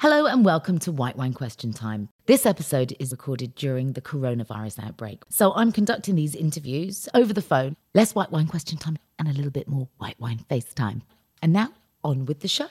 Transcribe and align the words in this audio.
Hello 0.00 0.26
and 0.26 0.44
welcome 0.44 0.78
to 0.78 0.92
White 0.92 1.16
Wine 1.16 1.32
Question 1.32 1.72
Time. 1.72 2.08
This 2.26 2.46
episode 2.46 2.94
is 3.00 3.10
recorded 3.10 3.56
during 3.56 3.94
the 3.94 4.00
coronavirus 4.00 4.84
outbreak. 4.84 5.24
So 5.28 5.52
I'm 5.56 5.72
conducting 5.72 6.14
these 6.14 6.36
interviews 6.36 7.08
over 7.14 7.32
the 7.32 7.42
phone, 7.42 7.74
less 7.94 8.14
white 8.14 8.30
wine 8.30 8.46
question 8.46 8.78
time 8.78 8.96
and 9.18 9.26
a 9.26 9.32
little 9.32 9.50
bit 9.50 9.66
more 9.66 9.88
white 9.96 10.14
wine 10.20 10.44
FaceTime. 10.48 11.00
And 11.42 11.52
now 11.52 11.70
on 12.04 12.26
with 12.26 12.42
the 12.42 12.46
show. 12.46 12.68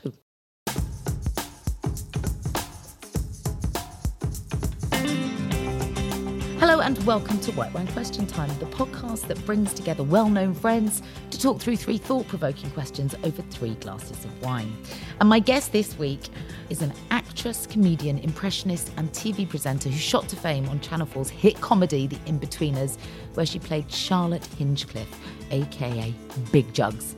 And 6.79 7.03
welcome 7.05 7.39
to 7.39 7.51
Wine 7.53 7.87
Question 7.87 8.27
Time, 8.27 8.49
the 8.59 8.65
podcast 8.67 9.27
that 9.27 9.45
brings 9.45 9.73
together 9.73 10.03
well 10.03 10.29
known 10.29 10.53
friends 10.53 11.01
to 11.31 11.39
talk 11.39 11.59
through 11.59 11.75
three 11.75 11.97
thought 11.97 12.27
provoking 12.27 12.69
questions 12.71 13.15
over 13.23 13.41
three 13.41 13.73
glasses 13.75 14.23
of 14.23 14.41
wine. 14.41 14.71
And 15.19 15.27
my 15.27 15.39
guest 15.39 15.71
this 15.71 15.97
week 15.97 16.29
is 16.69 16.83
an 16.83 16.93
actress, 17.09 17.65
comedian, 17.65 18.19
impressionist, 18.19 18.91
and 18.95 19.11
TV 19.11 19.49
presenter 19.49 19.89
who 19.89 19.97
shot 19.97 20.29
to 20.29 20.35
fame 20.35 20.69
on 20.69 20.79
Channel 20.79 21.07
4's 21.07 21.29
hit 21.29 21.59
comedy, 21.59 22.05
The 22.05 22.17
Inbetweeners, 22.27 22.97
where 23.33 23.45
she 23.45 23.59
played 23.59 23.91
Charlotte 23.91 24.45
Hinchcliffe, 24.45 25.19
aka 25.51 26.13
Big 26.51 26.71
Jugs. 26.73 27.15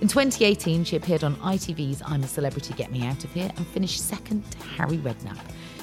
In 0.00 0.08
2018, 0.08 0.84
she 0.84 0.96
appeared 0.96 1.22
on 1.22 1.36
ITV's 1.36 2.02
I'm 2.04 2.24
a 2.24 2.28
Celebrity, 2.28 2.74
Get 2.74 2.90
Me 2.90 3.06
Out 3.06 3.22
of 3.22 3.32
Here 3.32 3.52
and 3.56 3.66
finished 3.68 4.08
second 4.08 4.50
to 4.50 4.58
Harry 4.58 4.96
Redknapp. 4.96 5.38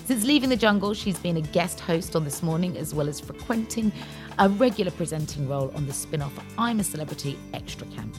Since 0.10 0.26
leaving 0.26 0.50
the 0.50 0.56
jungle, 0.56 0.96
she's 0.96 1.20
been 1.20 1.38
a 1.38 1.42
guest 1.42 1.80
host 1.80 2.16
on 2.16 2.24
This 2.24 2.42
Morning, 2.42 2.76
as 2.78 2.96
well 2.96 3.08
as 3.08 3.20
frequenting 3.20 3.92
a 4.40 4.50
regular 4.50 4.90
presenting 4.90 5.48
role 5.48 5.72
on 5.76 5.86
the 5.86 5.94
spin 5.94 6.24
off 6.24 6.34
I'm 6.58 6.80
a 6.80 6.84
Celebrity 6.84 7.38
Extra 7.54 7.86
Camp. 7.90 8.18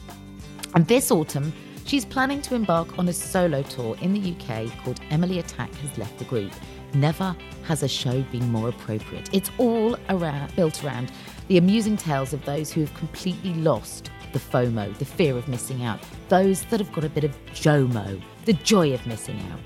And 0.73 0.87
this 0.87 1.11
autumn, 1.11 1.51
she's 1.83 2.05
planning 2.05 2.41
to 2.43 2.55
embark 2.55 2.97
on 2.97 3.09
a 3.09 3.13
solo 3.13 3.61
tour 3.63 3.97
in 3.99 4.13
the 4.13 4.31
UK 4.31 4.71
called 4.85 5.01
Emily 5.09 5.43
Atack 5.43 5.75
Has 5.75 5.97
Left 5.97 6.17
the 6.17 6.23
Group. 6.23 6.53
Never 6.93 7.35
has 7.65 7.83
a 7.83 7.89
show 7.89 8.21
been 8.31 8.49
more 8.49 8.69
appropriate. 8.69 9.29
It's 9.33 9.51
all 9.57 9.97
around, 10.07 10.55
built 10.55 10.85
around 10.85 11.11
the 11.49 11.57
amusing 11.57 11.97
tales 11.97 12.31
of 12.31 12.45
those 12.45 12.71
who 12.71 12.79
have 12.79 12.93
completely 12.93 13.53
lost 13.55 14.11
the 14.31 14.39
FOMO, 14.39 14.97
the 14.97 15.03
fear 15.03 15.35
of 15.35 15.49
missing 15.49 15.83
out, 15.83 15.99
those 16.29 16.63
that 16.67 16.79
have 16.79 16.93
got 16.93 17.03
a 17.03 17.09
bit 17.09 17.25
of 17.25 17.37
JOMO, 17.47 18.23
the 18.45 18.53
joy 18.53 18.93
of 18.93 19.05
missing 19.05 19.41
out. 19.51 19.59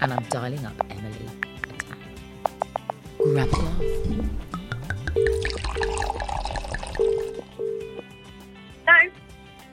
And 0.00 0.12
I'm 0.12 0.24
dialing 0.30 0.66
up 0.66 0.74
Emily 0.90 1.28
Grab 3.32 3.48
a 3.52 3.56
laugh. 3.56 4.90
Hello. 8.86 9.10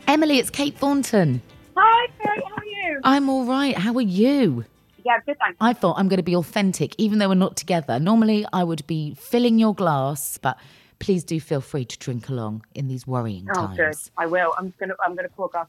Emily, 0.08 0.38
it's 0.38 0.50
Kate 0.50 0.77
Thornton. 0.77 1.41
Hi, 1.75 2.08
Kate. 2.23 2.44
How 2.44 2.55
are 2.55 2.66
you? 2.66 3.00
I'm 3.03 3.30
all 3.30 3.45
right. 3.45 3.75
How 3.78 3.94
are 3.95 4.02
you? 4.02 4.63
Yeah, 5.03 5.17
good. 5.25 5.38
Thanks. 5.39 5.58
I 5.59 5.73
thought 5.73 5.97
I'm 5.97 6.08
going 6.08 6.17
to 6.17 6.23
be 6.23 6.35
authentic, 6.35 6.94
even 6.97 7.19
though 7.19 7.30
we're 7.30 7.35
not 7.35 7.58
together. 7.58 8.00
Normally, 8.00 8.45
I 8.53 8.63
would 8.63 8.85
be 8.88 9.16
filling 9.16 9.58
your 9.58 9.73
glass, 9.73 10.38
but 10.38 10.58
please 11.00 11.23
do 11.23 11.39
feel 11.39 11.61
free 11.61 11.85
to 11.85 11.97
drink 11.97 12.30
along 12.30 12.63
in 12.75 12.88
these 12.88 13.08
worrying 13.08 13.47
Oh, 13.55 13.67
times. 13.67 13.78
good. 13.78 13.95
I 14.17 14.25
will. 14.28 14.53
I'm 14.58 14.73
gonna. 14.80 14.95
I'm 15.03 15.16
gonna 15.16 15.30
pour 15.30 15.47
a 15.47 15.50
glass. 15.50 15.67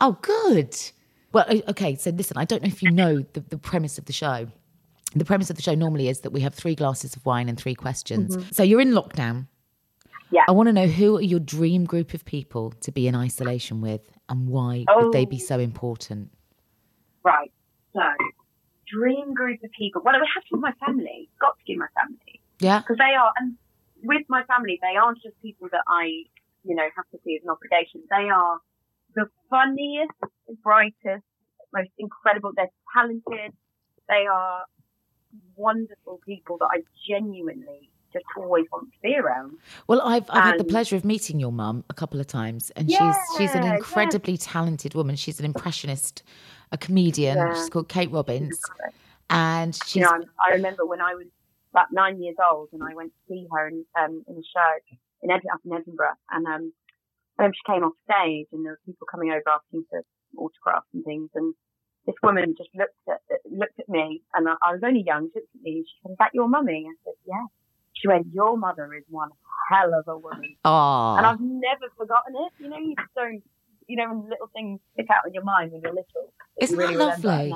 Oh, 0.00 0.18
good. 0.20 0.76
Well, 1.32 1.46
okay. 1.68 1.94
So 1.96 2.10
listen, 2.10 2.36
I 2.36 2.44
don't 2.44 2.62
know 2.62 2.68
if 2.68 2.82
you 2.82 2.90
know 2.90 3.24
the, 3.32 3.40
the 3.40 3.58
premise 3.58 3.96
of 3.98 4.04
the 4.04 4.12
show. 4.12 4.48
The 5.16 5.24
premise 5.24 5.50
of 5.50 5.56
the 5.56 5.62
show 5.62 5.74
normally 5.74 6.08
is 6.08 6.20
that 6.20 6.30
we 6.30 6.40
have 6.42 6.54
three 6.54 6.74
glasses 6.74 7.16
of 7.16 7.24
wine 7.24 7.48
and 7.48 7.58
three 7.58 7.74
questions. 7.74 8.36
Mm-hmm. 8.36 8.50
So 8.52 8.62
you're 8.62 8.80
in 8.80 8.92
lockdown. 8.92 9.46
Yeah. 10.30 10.42
I 10.48 10.52
want 10.52 10.66
to 10.68 10.72
know 10.72 10.86
who 10.86 11.16
are 11.16 11.22
your 11.22 11.40
dream 11.40 11.84
group 11.84 12.12
of 12.12 12.24
people 12.24 12.72
to 12.80 12.92
be 12.92 13.06
in 13.08 13.14
isolation 13.14 13.80
with 13.80 14.02
and 14.28 14.48
why 14.48 14.84
would 14.96 15.12
they 15.12 15.24
be 15.24 15.36
Oh. 15.36 15.46
so 15.46 15.58
important? 15.58 16.30
Right. 17.22 17.50
So, 17.94 18.02
dream 18.92 19.34
group 19.34 19.62
of 19.64 19.70
people. 19.78 20.02
Well, 20.04 20.14
it 20.14 20.18
would 20.18 20.28
have 20.34 20.44
to 20.50 20.56
be 20.56 20.60
my 20.60 20.72
family. 20.84 21.28
Got 21.40 21.58
to 21.58 21.64
be 21.66 21.76
my 21.76 21.86
family 22.00 22.40
Yeah. 22.60 22.80
because 22.80 22.98
they 22.98 23.14
are. 23.14 23.32
And 23.38 23.56
with 24.02 24.22
my 24.28 24.42
family, 24.44 24.78
they 24.82 24.96
aren't 24.96 25.22
just 25.22 25.40
people 25.42 25.68
that 25.72 25.82
I, 25.88 26.04
you 26.64 26.74
know, 26.74 26.86
have 26.94 27.08
to 27.12 27.18
see 27.24 27.36
as 27.36 27.42
an 27.44 27.50
obligation. 27.50 28.02
They 28.10 28.28
are 28.28 28.58
the 29.14 29.26
funniest, 29.48 30.12
brightest, 30.62 31.24
most 31.72 31.90
incredible. 31.98 32.52
They're 32.54 32.70
talented. 32.94 33.52
They 34.08 34.26
are 34.30 34.64
wonderful 35.56 36.20
people 36.24 36.58
that 36.58 36.68
I 36.72 36.82
genuinely 37.08 37.90
just 38.12 38.24
always 38.36 38.64
want 38.72 38.92
to 38.92 38.98
be 39.02 39.16
around. 39.16 39.58
Well, 39.86 40.00
I've 40.00 40.24
I've 40.30 40.44
had 40.44 40.60
the 40.60 40.64
pleasure 40.64 40.96
of 40.96 41.04
meeting 41.04 41.38
your 41.40 41.52
mum 41.52 41.84
a 41.90 41.94
couple 41.94 42.20
of 42.20 42.26
times, 42.26 42.70
and 42.70 42.90
Yeah, 42.90 43.12
she's 43.12 43.38
she's 43.38 43.54
an 43.54 43.64
yeah. 43.64 43.76
incredibly 43.76 44.36
talented 44.36 44.94
woman. 44.94 45.16
She's 45.16 45.38
an 45.38 45.44
impressionist, 45.44 46.22
a 46.72 46.78
comedian. 46.78 47.36
Yeah. 47.36 47.54
She's 47.54 47.68
called 47.68 47.88
Kate 47.88 48.10
Robbins, 48.10 48.58
and 49.30 49.74
she's 49.74 49.96
you 49.96 50.02
know, 50.02 50.24
I 50.42 50.52
remember 50.52 50.86
when 50.86 51.00
I 51.00 51.14
was 51.14 51.26
about 51.76 51.92
nine 51.92 52.22
years 52.22 52.36
old 52.50 52.70
and 52.72 52.82
I 52.82 52.94
went 52.94 53.12
to 53.12 53.18
see 53.28 53.46
her 53.52 53.68
in, 53.68 53.84
um, 54.00 54.24
in 54.26 54.34
a 54.34 54.40
show 54.40 54.96
in 55.22 55.30
Ed- 55.30 55.42
up 55.52 55.60
in 55.64 55.72
Edinburgh. 55.74 56.16
And 56.30 56.46
um, 56.46 56.72
I 57.38 57.42
remember 57.42 57.54
she 57.54 57.72
came 57.72 57.84
off 57.84 57.92
stage 58.10 58.46
and 58.52 58.64
there 58.64 58.72
were 58.72 58.80
people 58.86 59.06
coming 59.10 59.30
over 59.30 59.42
asking 59.46 59.84
for 59.90 60.02
autographs 60.38 60.86
and 60.94 61.04
things. 61.04 61.28
And 61.34 61.54
this 62.06 62.14
woman 62.22 62.54
just 62.56 62.70
looked 62.74 62.94
at 63.08 63.20
looked 63.50 63.78
at 63.78 63.88
me 63.88 64.22
and 64.34 64.48
I, 64.48 64.54
I 64.62 64.72
was 64.72 64.80
only 64.84 65.02
young. 65.04 65.28
She 65.32 65.40
looked 65.40 65.54
at 65.54 65.62
me 65.62 65.72
and 65.78 65.86
she 65.86 65.94
said, 66.02 66.12
"Is 66.12 66.18
that 66.18 66.30
your 66.32 66.48
mummy?" 66.48 66.86
And 66.86 66.94
I 66.94 66.98
said, 67.04 67.14
"Yeah." 67.26 67.46
She 67.94 68.08
went, 68.08 68.26
"Your 68.32 68.56
mother 68.56 68.92
is 68.94 69.04
one 69.08 69.30
hell 69.70 69.92
of 69.94 70.06
a 70.06 70.16
woman," 70.16 70.56
oh, 70.64 71.16
and 71.16 71.26
I've 71.26 71.40
never 71.40 71.90
forgotten 71.96 72.34
it. 72.36 72.52
You 72.62 72.70
know, 72.70 72.78
you 72.78 72.94
just 72.96 73.14
don't. 73.14 73.42
You 73.88 73.96
know, 73.96 74.08
when 74.08 74.28
little 74.28 74.50
things 74.52 74.80
stick 74.94 75.06
out 75.10 75.26
in 75.26 75.34
your 75.34 75.44
mind 75.44 75.72
when 75.72 75.80
you're 75.80 75.92
little. 75.92 76.32
Isn't 76.60 76.78
you 76.78 76.98
that 76.98 77.22
lovely? 77.22 77.54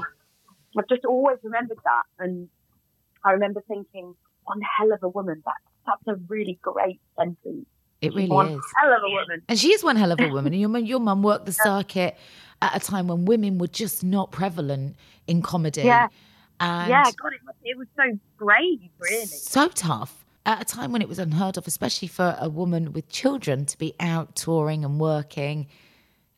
I've 0.79 0.89
just 0.89 1.05
always 1.05 1.39
remembered 1.43 1.79
that, 1.85 2.03
and 2.19 2.49
I 3.25 3.33
remember 3.33 3.63
thinking, 3.67 4.15
"One 4.45 4.61
hell 4.61 4.93
of 4.93 5.03
a 5.03 5.09
woman." 5.09 5.43
That 5.45 5.57
that's 5.87 6.07
a 6.09 6.21
really 6.29 6.59
great 6.63 7.01
sentence. 7.17 7.67
It 8.03 8.15
really 8.15 8.29
One 8.29 8.49
is. 8.49 8.61
hell 8.81 8.93
of 8.93 9.03
a 9.03 9.11
woman. 9.11 9.43
And 9.49 9.59
she 9.59 9.73
is 9.73 9.83
one 9.85 9.97
hell 9.97 10.13
of 10.13 10.21
a 10.21 10.29
woman. 10.33 10.53
And 10.53 10.61
your 10.61 10.71
mum, 10.71 10.85
your 10.85 11.01
mum 11.01 11.23
worked 11.23 11.47
the 11.47 11.53
circuit 11.53 12.17
at 12.63 12.77
a 12.77 12.81
time 12.81 13.07
when 13.09 13.25
women 13.25 13.59
were 13.59 13.67
just 13.69 14.03
not 14.05 14.31
prevalent 14.33 14.97
in 15.27 15.43
comedy. 15.43 15.83
Yeah. 15.83 16.09
And 16.61 16.91
yeah, 16.91 17.05
God, 17.05 17.33
it 17.33 17.41
was, 17.47 17.55
it 17.65 17.79
was 17.79 17.89
so 17.97 18.19
brave, 18.39 18.81
really. 18.99 19.25
so 19.27 19.69
tough 19.69 20.25
at 20.45 20.61
a 20.61 20.65
time 20.65 20.93
when 20.93 21.01
it 21.01 21.09
was 21.09 21.19
unheard 21.19 21.57
of, 21.57 21.67
especially 21.67 22.09
for 22.09 22.37
a 22.39 22.49
woman 22.51 22.93
with 22.93 23.09
children 23.09 23.65
to 23.67 23.79
be 23.79 23.95
out 24.01 24.35
touring 24.37 24.85
and 24.85 25.01
working. 25.01 25.69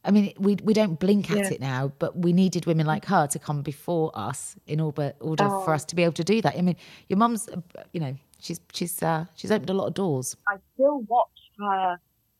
I 0.05 0.11
mean, 0.11 0.33
we 0.39 0.57
we 0.65 0.75
don't 0.75 0.99
blink 0.99 1.31
at 1.31 1.39
Yeah. 1.39 1.51
it 1.53 1.61
now, 1.61 1.93
but 2.01 2.17
we 2.19 2.33
needed 2.33 2.67
women 2.67 2.87
like 2.87 3.05
her 3.07 3.27
to 3.29 3.39
come 3.39 3.63
before 3.63 4.11
us 4.15 4.57
in 4.67 4.81
order 4.81 5.13
order 5.21 5.45
for 5.49 5.71
Oh. 5.71 5.75
us 5.75 5.85
to 5.87 5.97
be 5.97 6.03
able 6.05 6.15
to 6.15 6.25
do 6.25 6.41
that. 6.43 6.57
I 6.57 6.63
mean, 6.63 6.77
your 7.09 7.19
mum's, 7.19 7.49
uh, 7.49 7.61
you 7.93 8.01
know, 8.01 8.17
she's 8.41 8.61
she's 8.73 9.01
uh, 9.03 9.27
she's 9.35 9.51
opened 9.53 9.71
a 9.71 9.75
lot 9.75 9.87
of 9.87 9.95
doors. 9.95 10.37
I 10.49 10.57
still 10.75 11.01
watch 11.09 11.29
her 11.63 11.97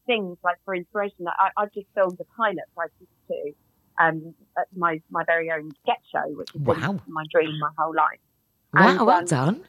things 0.07 0.37
like 0.43 0.57
for 0.65 0.75
inspiration. 0.75 1.27
I, 1.29 1.51
I've 1.57 1.73
just 1.73 1.87
filmed 1.95 2.19
a 2.21 2.25
pilot 2.37 2.65
for 2.75 2.85
ITV2, 2.87 3.55
um, 4.01 4.35
at 4.59 4.67
my 4.77 5.01
my 5.11 5.25
very 5.25 5.51
own 5.51 5.71
sketch 5.83 6.05
show, 6.13 6.25
which 6.37 6.49
has 6.53 6.63
Wow. 6.63 6.75
been 6.75 7.01
my 7.07 7.25
dream 7.33 7.59
my 7.59 7.71
whole 7.79 7.95
life. 7.95 8.21
Wow, 8.75 8.89
And, 8.89 9.07
well 9.07 9.19
um, 9.19 9.25
done. 9.27 9.65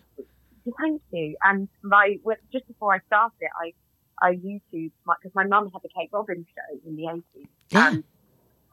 Thank 0.79 1.01
you. 1.11 1.35
And 1.43 1.67
my 1.83 2.15
just 2.51 2.67
before 2.67 2.93
I 2.95 2.99
started, 3.07 3.49
I 3.61 3.73
I 4.21 4.35
YouTube 4.35 4.91
because 5.05 5.35
my 5.35 5.45
mum 5.45 5.69
had 5.73 5.81
the 5.83 5.89
Kate 5.89 6.09
Robbins 6.11 6.47
show 6.55 6.79
in 6.87 6.95
the 6.95 7.07
eighties, 7.09 7.47
Yeah. 7.69 7.89
and 7.89 8.03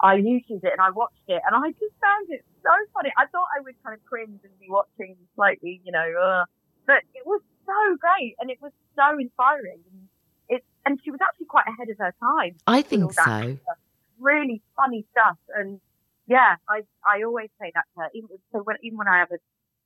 I 0.01 0.17
YouTubed 0.17 0.63
it 0.65 0.73
and 0.73 0.81
I 0.81 0.91
watched 0.91 1.27
it, 1.27 1.43
and 1.45 1.53
I 1.57 1.71
just 1.73 1.95
found 2.01 2.27
it 2.31 2.45
so 2.63 2.71
funny. 2.95 3.11
I 3.19 3.27
thought 3.27 3.49
I 3.57 3.61
would 3.63 3.75
kind 3.85 3.99
of 3.99 4.05
cringe 4.07 4.39
and 4.45 4.53
be 4.61 4.67
watching 4.69 5.17
slightly, 5.35 5.81
you 5.85 5.93
know, 5.93 6.09
uh, 6.23 6.45
but 6.87 7.03
it 7.15 7.27
was 7.27 7.41
so 7.67 7.97
great 7.99 8.37
and 8.41 8.51
it 8.51 8.59
was 8.63 8.73
so 8.97 9.19
inspiring. 9.19 9.81
And 10.87 10.99
she 11.05 11.11
was 11.11 11.21
actually 11.23 11.47
quite 11.47 11.67
ahead 11.69 11.89
of 11.91 11.99
her 11.99 12.15
time. 12.21 12.57
I 12.67 12.83
think 12.83 13.13
so. 13.13 13.23
stuff. 13.23 13.57
Really 14.19 14.61
funny 14.77 15.07
stuff, 15.13 15.37
and 15.57 15.81
yeah, 16.27 16.57
I 16.69 16.83
I 17.07 17.23
always 17.23 17.49
say 17.61 17.71
that 17.75 17.85
to 17.95 18.01
her. 18.03 18.09
Even 18.15 18.29
so, 18.53 18.59
when 18.63 18.77
even 18.83 18.99
when 18.99 19.09
I 19.09 19.19
have 19.19 19.31
a 19.31 19.39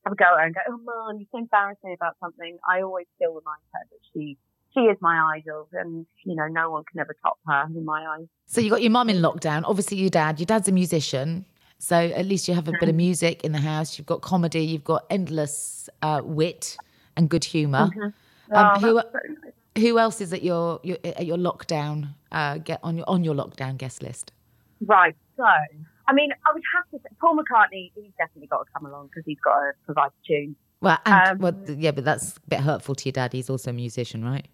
have 0.05 0.13
a 0.13 0.17
go 0.17 0.25
at 0.25 0.39
her 0.41 0.47
and 0.47 0.55
go, 0.55 0.61
oh 0.69 0.79
man, 0.79 1.21
you're 1.21 1.29
so 1.31 1.39
embarrassing 1.39 1.93
about 1.95 2.17
something, 2.21 2.59
I 2.69 2.83
always 2.83 3.07
still 3.17 3.31
remind 3.31 3.61
her 3.73 3.81
that 3.91 3.99
she 4.13 4.37
she 4.75 4.81
is 4.81 4.97
my 5.01 5.37
idol, 5.37 5.69
and 5.73 6.05
you 6.25 6.35
know, 6.35 6.49
no 6.49 6.71
one 6.73 6.83
can 6.91 6.99
ever 7.01 7.15
top 7.23 7.39
her 7.47 7.67
in 7.77 7.85
my 7.85 8.05
eyes. 8.19 8.27
So 8.47 8.61
you 8.61 8.71
got 8.71 8.83
your 8.83 8.91
mum 8.91 9.09
in 9.09 9.19
lockdown. 9.19 9.63
Obviously, 9.65 9.99
your 9.99 10.11
dad. 10.11 10.41
Your 10.41 10.47
dad's 10.47 10.67
a 10.69 10.73
musician, 10.73 11.45
so 11.79 11.95
at 11.97 12.27
least 12.27 12.49
you 12.49 12.55
have 12.55 12.67
a 12.67 12.73
bit 12.73 12.81
Mm-hmm. 12.81 12.89
of 12.91 12.95
music 12.97 13.45
in 13.45 13.53
the 13.53 13.61
house. 13.61 13.99
You've 13.99 14.07
got 14.09 14.21
comedy. 14.23 14.65
You've 14.65 14.85
got 14.85 15.07
endless 15.11 15.89
uh, 16.03 16.23
wit 16.25 16.77
and 17.17 17.29
good 17.31 17.45
humor 17.45 17.89
Oh, 17.95 18.57
Um, 18.57 18.81
who- 18.81 19.01
so 19.01 19.11
nice. 19.45 19.53
Who 19.79 19.99
else 19.99 20.21
is 20.21 20.33
at 20.33 20.43
your, 20.43 20.81
your 20.83 20.99
at 21.05 21.27
your 21.27 21.37
lockdown 21.37 22.15
uh, 22.31 22.59
get 22.59 22.81
on 22.83 22.97
your 22.97 23.09
on 23.09 23.25
your 23.25 23.35
lockdown 23.35 23.77
guest 23.77 24.03
list? 24.03 24.33
Right. 24.81 25.17
So, 25.37 25.45
I 25.45 26.13
mean, 26.13 26.31
I 26.47 26.53
would 26.53 26.63
have 26.75 26.91
to 26.91 26.99
say 26.99 27.15
Paul 27.21 27.37
McCartney. 27.37 27.91
He's 27.95 28.13
definitely 28.19 28.47
got 28.47 28.67
to 28.67 28.73
come 28.73 28.87
along 28.87 29.09
because 29.09 29.25
he's 29.27 29.41
got 29.41 29.59
to 29.59 29.73
provide 29.85 30.11
the 30.11 30.35
tune. 30.35 30.57
Well, 30.81 30.99
and 31.07 31.31
Um, 31.31 31.39
well, 31.39 31.77
yeah, 31.77 31.91
but 31.93 32.05
that's 32.05 32.37
a 32.37 32.41
bit 32.49 32.61
hurtful 32.61 32.95
to 32.95 33.05
your 33.07 33.13
dad. 33.13 33.33
He's 33.33 33.51
also 33.51 33.71
a 33.71 33.73
musician, 33.73 34.25
right? 34.25 34.47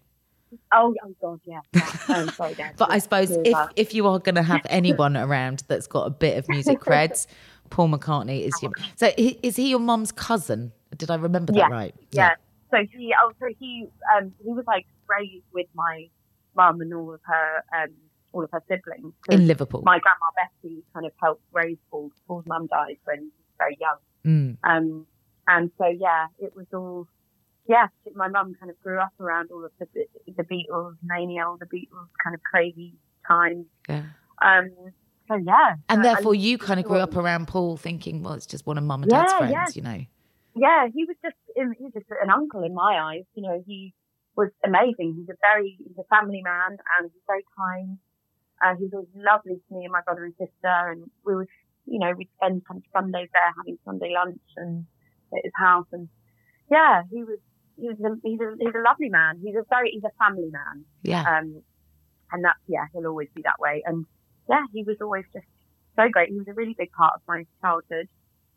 Oh, 0.73 0.93
oh 1.05 1.15
God, 1.21 1.39
yeah. 1.45 1.59
yeah. 1.73 1.83
Oh, 2.09 2.27
sorry, 2.27 2.55
Dad. 2.55 2.75
But 2.77 2.91
I 2.91 2.99
suppose 2.99 3.31
if 3.31 3.57
if 3.75 3.93
you 3.93 4.07
are 4.07 4.19
going 4.19 4.35
to 4.35 4.43
have 4.43 4.61
anyone 4.69 5.15
around 5.15 5.63
that's 5.67 5.87
got 5.87 6.07
a 6.07 6.09
bit 6.09 6.37
of 6.37 6.47
music 6.49 6.79
creds, 6.81 7.27
Paul 7.69 7.89
McCartney 7.89 8.41
is 8.45 8.53
your. 8.61 8.71
So 8.95 9.11
he, 9.17 9.39
is 9.43 9.55
he 9.55 9.69
your 9.69 9.79
mum's 9.79 10.11
cousin? 10.11 10.71
Did 10.97 11.09
I 11.09 11.15
remember 11.15 11.53
that 11.53 11.59
Yeah, 11.59 11.67
right? 11.67 11.95
Yeah. 12.11 12.35
So 12.69 12.77
he, 12.97 13.13
oh, 13.21 13.33
so 13.39 13.47
he, 13.59 13.87
um, 14.15 14.33
he 14.43 14.49
was 14.49 14.65
like 14.65 14.85
raised 15.19 15.45
with 15.53 15.67
my 15.73 16.07
mum 16.55 16.81
and 16.81 16.93
all 16.93 17.13
of 17.13 17.21
her, 17.23 17.63
um, 17.77 17.89
all 18.33 18.43
of 18.43 18.51
her 18.51 18.63
siblings. 18.69 19.13
In 19.29 19.47
Liverpool. 19.47 19.81
my 19.85 19.99
grandma 19.99 20.27
Betty 20.37 20.83
kind 20.93 21.05
of 21.05 21.11
helped 21.21 21.43
raise 21.51 21.77
Paul. 21.89 22.11
Paul's 22.27 22.45
mum 22.47 22.67
died 22.67 22.97
when 23.05 23.17
he 23.19 23.25
was 23.25 23.55
very 23.57 23.77
young. 23.79 23.97
Mm. 24.25 24.57
Um, 24.63 25.05
and 25.47 25.71
so 25.77 25.87
yeah, 25.87 26.27
it 26.39 26.55
was 26.55 26.65
all, 26.73 27.07
yeah, 27.67 27.87
my 28.15 28.27
mum 28.27 28.55
kind 28.59 28.69
of 28.69 28.79
grew 28.81 28.99
up 28.99 29.13
around 29.19 29.49
all 29.51 29.65
of 29.65 29.71
the, 29.79 29.87
the 30.27 30.43
Beatles 30.43 30.95
mania, 31.03 31.47
all 31.47 31.57
the 31.57 31.65
Beatles 31.65 32.09
kind 32.23 32.33
of 32.33 32.41
crazy 32.43 32.95
times. 33.27 33.65
Yeah. 33.89 34.03
Um, 34.41 34.71
so 35.27 35.35
yeah. 35.35 35.75
And 35.89 35.99
uh, 36.01 36.03
therefore, 36.13 36.35
you 36.35 36.57
kind 36.57 36.79
of 36.79 36.85
grew 36.85 36.97
up 36.97 37.15
around 37.15 37.47
Paul, 37.47 37.77
thinking, 37.77 38.23
well, 38.23 38.33
it's 38.33 38.45
just 38.45 38.65
one 38.65 38.77
of 38.77 38.83
mum 38.83 39.03
and 39.03 39.11
Yeah, 39.11 39.21
dad's 39.21 39.33
friends, 39.33 39.51
yeah. 39.53 39.65
you 39.75 39.81
know. 39.81 40.05
yeah, 40.55 40.87
he 40.93 41.05
was 41.05 41.15
just 41.23 41.35
he 41.55 41.63
was 41.83 41.93
just 41.93 42.05
an 42.23 42.29
uncle 42.29 42.63
in 42.63 42.73
my 42.73 42.99
eyes. 42.99 43.23
You 43.35 43.43
know, 43.43 43.63
he 43.65 43.93
was 44.35 44.49
amazing. 44.63 45.15
He's 45.17 45.29
a 45.29 45.37
very 45.41 45.77
he's 45.77 45.97
a 45.97 46.15
family 46.15 46.41
man 46.43 46.71
and 46.71 47.11
he's 47.11 47.21
very 47.27 47.45
kind. 47.57 47.97
And 48.63 48.77
he 48.77 48.85
was 48.85 49.05
lovely 49.15 49.55
to 49.55 49.75
me 49.75 49.85
and 49.85 49.91
my 49.91 50.01
brother 50.01 50.25
and 50.25 50.33
sister. 50.37 50.91
And 50.91 51.09
we 51.25 51.35
would, 51.35 51.47
you 51.85 51.99
know, 51.99 52.13
we'd 52.15 52.29
spend 52.37 52.61
kind 52.67 52.77
of 52.77 52.83
Sundays 52.93 53.29
there 53.33 53.53
having 53.57 53.77
Sunday 53.83 54.13
lunch 54.13 54.39
and 54.57 54.85
at 55.33 55.43
his 55.43 55.53
house. 55.55 55.87
And 55.91 56.07
yeah, 56.69 57.01
he 57.11 57.23
was 57.23 57.39
he 57.77 57.87
was 57.87 57.97
a, 57.99 58.15
he's 58.23 58.39
a 58.39 58.55
he's 58.59 58.75
a 58.75 58.83
lovely 58.83 59.09
man. 59.09 59.39
He's 59.43 59.55
a 59.55 59.65
very 59.69 59.91
he's 59.91 60.03
a 60.03 60.13
family 60.23 60.49
man. 60.51 60.85
Yeah. 61.03 61.21
Um, 61.23 61.63
and 62.31 62.45
that's 62.45 62.59
yeah, 62.67 62.85
he'll 62.93 63.07
always 63.07 63.29
be 63.35 63.41
that 63.41 63.59
way. 63.59 63.83
And 63.85 64.05
yeah, 64.49 64.63
he 64.73 64.83
was 64.83 64.97
always 65.01 65.25
just 65.33 65.45
so 65.95 66.07
great. 66.09 66.29
He 66.29 66.37
was 66.37 66.47
a 66.47 66.53
really 66.53 66.75
big 66.77 66.91
part 66.91 67.13
of 67.15 67.21
my 67.27 67.45
childhood. 67.61 68.07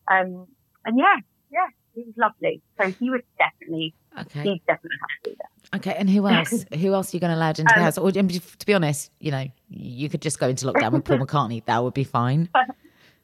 Um, 0.06 0.46
and 0.84 0.98
yeah, 0.98 1.16
yeah, 1.50 1.66
he 1.94 2.02
was 2.02 2.14
lovely. 2.16 2.62
So 2.80 2.90
he 2.90 3.10
would 3.10 3.22
definitely, 3.38 3.94
Okay. 4.18 4.42
he 4.42 4.62
definitely 4.66 4.98
have 5.00 5.22
to 5.24 5.30
be 5.30 5.36
there. 5.38 5.48
Okay. 5.74 5.94
And 5.98 6.08
who 6.10 6.26
else? 6.28 6.64
who 6.74 6.94
else 6.94 7.12
are 7.12 7.16
you 7.16 7.20
going 7.20 7.30
to 7.32 7.36
allow 7.36 7.48
into 7.50 7.64
the 7.64 7.74
Um, 7.76 7.82
house? 7.82 7.98
Or, 7.98 8.10
to 8.12 8.66
be 8.66 8.74
honest, 8.74 9.10
you 9.20 9.30
know, 9.30 9.46
you 9.68 10.08
could 10.08 10.22
just 10.22 10.38
go 10.38 10.48
into 10.48 10.66
lockdown 10.66 10.92
with 10.92 11.04
Paul 11.04 11.18
McCartney. 11.26 11.64
That 11.66 11.82
would 11.82 11.94
be 11.94 12.04
fine. 12.04 12.48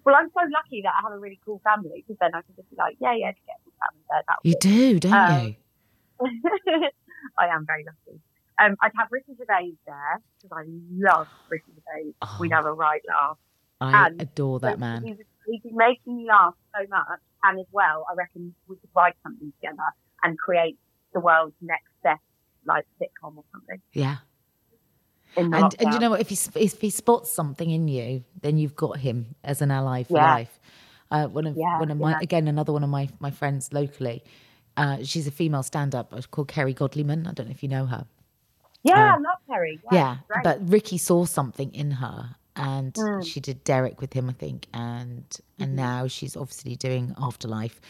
Well, 0.03 0.15
I'm 0.19 0.31
so 0.31 0.41
lucky 0.51 0.81
that 0.83 0.93
I 0.99 1.03
have 1.03 1.13
a 1.13 1.19
really 1.19 1.39
cool 1.45 1.61
family 1.63 2.03
because 2.03 2.17
then 2.23 2.31
I 2.35 2.41
can 2.41 2.55
just 2.57 2.71
be 2.71 2.77
like, 2.77 2.97
yeah, 3.03 3.13
yeah, 3.15 3.33
just 3.33 3.45
get 3.47 3.57
the 3.67 3.71
family 3.85 4.03
there. 4.09 4.23
That 4.27 4.39
You 4.43 4.55
do, 4.59 4.99
don't 4.99 5.13
Um, 5.13 5.47
you? 6.81 6.89
I 7.39 7.47
am 7.49 7.67
very 7.67 7.85
lucky. 7.85 8.19
Um, 8.59 8.77
I'd 8.81 8.93
have 8.97 9.09
Ricky 9.11 9.33
Gervais 9.37 9.73
there 9.87 10.21
because 10.43 10.57
I 10.57 10.65
love 10.91 11.29
Ricky 11.51 11.73
Gervais. 11.75 12.15
Oh. 12.23 12.37
We'd 12.41 12.51
have 12.53 12.65
a 12.65 12.73
right 12.73 13.03
laugh. 13.07 13.37
I 13.83 14.07
and- 14.07 14.23
adore 14.23 14.59
that 14.61 14.79
man. 14.79 15.05
He 15.05 15.13
was, 15.13 15.27
he'd 15.47 15.63
be 15.63 15.71
making 15.73 16.17
me 16.17 16.27
laugh 16.27 16.55
so 16.75 16.87
much, 16.89 17.21
and 17.45 17.61
as 17.61 17.67
well, 17.71 18.07
I 18.11 18.15
reckon 18.15 18.55
we 18.69 18.77
could 18.77 18.89
write 18.97 19.17
something 19.23 19.53
together 19.61 19.85
and 20.23 20.39
create 20.39 20.79
the 21.13 21.21
world's 21.21 21.55
next 21.61 21.90
like 22.67 22.87
sitcom 23.01 23.37
or 23.37 23.45
something. 23.53 23.81
Yeah. 23.93 24.17
And, 25.37 25.53
and 25.55 25.93
you 25.95 25.99
know 26.01 26.11
what? 26.11 26.21
If 26.21 26.29
he 26.29 26.39
if 26.57 26.81
he 26.81 26.91
spots 26.91 27.33
something 27.33 27.71
in 27.71 27.89
you, 27.89 28.25
then 28.43 28.59
you've 28.59 28.75
got 28.77 28.99
him 28.99 29.37
as 29.45 29.63
an 29.63 29.71
ally 29.71 30.03
for 30.03 30.15
Yeah. 30.15 30.33
life. 30.35 30.59
Uh, 31.11 31.27
one 31.29 31.47
of 31.47 31.57
Yeah, 31.57 31.79
one 31.79 31.91
of 31.91 31.99
my 31.99 32.13
yeah. 32.13 32.19
again 32.21 32.49
another 32.49 32.73
one 32.73 32.85
of 32.85 32.91
my 32.91 33.09
my 33.21 33.31
friends 33.31 33.73
locally. 33.73 34.23
Uh, 34.77 34.99
she's 35.03 35.27
a 35.27 35.31
female 35.31 35.63
stand-up 35.63 36.15
called 36.31 36.49
Kerry 36.49 36.73
Godliman. 36.75 37.27
I 37.27 37.33
don't 37.33 37.47
know 37.47 37.53
if 37.53 37.63
you 37.63 37.69
know 37.69 37.87
her. 37.87 38.07
yeah, 38.83 38.95
I 38.95 39.15
um, 39.17 39.23
love 39.23 39.39
Terry. 39.49 39.79
Yeah, 39.91 40.17
Yeah, 40.31 40.43
but 40.45 40.69
Ricky 40.69 40.97
saw 40.99 41.25
something 41.27 41.75
in 41.75 41.91
her, 41.93 42.37
and 42.57 42.95
Mm. 42.95 43.27
she 43.27 43.41
did 43.41 43.63
Derek 43.65 44.01
with 44.01 44.13
him, 44.13 44.29
I 44.29 44.33
think, 44.33 44.67
and 44.73 45.25
Mm-hmm. 45.29 45.63
and 45.63 45.77
now 45.77 46.07
she's 46.07 46.37
obviously 46.37 46.77
doing 46.77 47.15
Afterlife. 47.21 47.81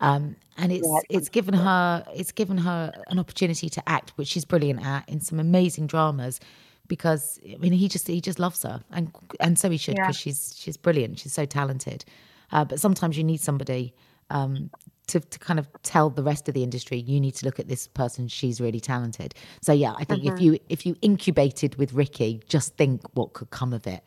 Um, 0.00 0.36
and 0.56 0.72
it's 0.72 0.86
Yeah, 0.86 1.00
it's 1.10 1.28
given 1.28 1.54
her 1.54 2.04
it's 2.14 2.32
given 2.32 2.58
her 2.58 2.92
an 3.08 3.18
opportunity 3.18 3.68
to 3.70 3.88
act, 3.88 4.10
which 4.16 4.28
she's 4.28 4.44
brilliant 4.44 4.84
at, 4.84 5.08
in 5.08 5.20
some 5.20 5.40
amazing 5.40 5.86
dramas. 5.86 6.40
Because 6.86 7.38
I 7.44 7.56
mean, 7.58 7.72
he 7.72 7.86
just 7.88 8.06
he 8.08 8.20
just 8.20 8.38
loves 8.38 8.62
her, 8.62 8.82
and 8.92 9.12
and 9.40 9.58
so 9.58 9.68
he 9.70 9.76
should 9.76 9.96
Yeah. 9.96 10.04
because 10.06 10.16
she's 10.16 10.54
she's 10.56 10.76
brilliant. 10.76 11.18
She's 11.18 11.34
so 11.34 11.44
talented. 11.44 12.04
Uh, 12.50 12.64
but 12.64 12.80
sometimes 12.80 13.18
you 13.18 13.24
need 13.24 13.40
somebody 13.42 13.92
um, 14.30 14.70
to 15.08 15.20
to 15.20 15.38
kind 15.38 15.58
of 15.58 15.68
tell 15.82 16.08
the 16.08 16.22
rest 16.22 16.48
of 16.48 16.54
the 16.54 16.62
industry 16.62 16.98
you 16.98 17.20
need 17.20 17.34
to 17.34 17.44
look 17.44 17.60
at 17.60 17.68
this 17.68 17.86
person. 17.88 18.26
She's 18.28 18.58
really 18.58 18.80
talented. 18.80 19.34
So 19.60 19.72
yeah, 19.72 19.92
I 19.98 20.04
think 20.04 20.22
Mm-hmm. 20.24 20.34
if 20.36 20.40
you 20.42 20.58
if 20.70 20.86
you 20.86 20.96
incubated 21.02 21.76
with 21.76 21.92
Ricky, 21.92 22.40
just 22.48 22.76
think 22.76 23.02
what 23.12 23.34
could 23.34 23.50
come 23.50 23.74
of 23.74 23.86
it. 23.86 24.02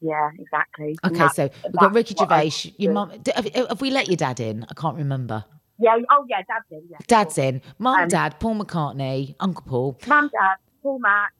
Yeah, 0.00 0.30
exactly. 0.38 0.96
Okay, 1.04 1.28
so 1.34 1.50
we've 1.64 1.72
got 1.74 1.92
Ricky 1.92 2.14
Gervais. 2.18 2.72
Your 2.78 2.92
mum, 2.92 3.10
have, 3.34 3.46
have 3.54 3.80
we 3.80 3.90
let 3.90 4.08
your 4.08 4.16
dad 4.16 4.40
in? 4.40 4.64
I 4.70 4.74
can't 4.74 4.96
remember. 4.96 5.44
Yeah. 5.78 5.96
Oh, 6.10 6.24
yeah. 6.28 6.38
Dad's 6.48 6.66
in. 6.70 6.82
Yeah. 6.90 6.96
Dad's 7.06 7.34
sure. 7.36 7.44
in. 7.44 7.62
Mum, 7.78 8.00
Um, 8.02 8.08
dad, 8.08 8.40
Paul 8.40 8.56
McCartney, 8.56 9.34
Uncle 9.38 9.64
Paul. 9.66 9.98
Mum, 10.08 10.28
Dad, 10.32 10.56
Paul, 10.82 10.98
Matt, 10.98 11.30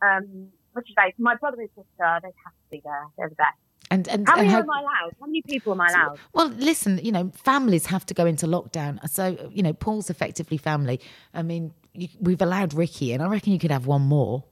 um, 0.00 0.48
what's 0.72 0.88
name? 0.96 1.12
My 1.18 1.34
brother 1.36 1.58
and 1.60 1.68
sister. 1.70 1.84
They 1.98 2.28
have 2.44 2.52
to 2.54 2.70
be 2.70 2.80
there. 2.84 3.06
They're 3.18 3.28
the 3.28 3.34
best. 3.34 3.56
And 3.90 4.08
and, 4.08 4.26
How 4.26 4.34
and 4.36 4.42
many 4.42 4.52
how- 4.52 4.60
am 4.60 4.70
I 4.70 4.80
allowed? 4.80 5.12
How 5.20 5.26
many 5.26 5.42
people 5.42 5.72
am 5.72 5.80
I 5.80 5.88
allowed? 5.88 6.18
Well, 6.32 6.48
listen, 6.48 6.98
you 7.02 7.10
know, 7.12 7.30
families 7.34 7.86
have 7.86 8.06
to 8.06 8.14
go 8.14 8.24
into 8.24 8.46
lockdown. 8.46 8.98
So, 9.10 9.50
you 9.52 9.62
know, 9.62 9.72
Paul's 9.72 10.08
effectively 10.10 10.56
family. 10.56 11.00
I 11.34 11.42
mean, 11.42 11.74
you, 11.92 12.08
we've 12.20 12.40
allowed 12.40 12.72
Ricky 12.74 13.12
in. 13.12 13.20
I 13.20 13.26
reckon 13.28 13.52
you 13.52 13.58
could 13.58 13.70
have 13.72 13.86
one 13.86 14.02
more 14.02 14.44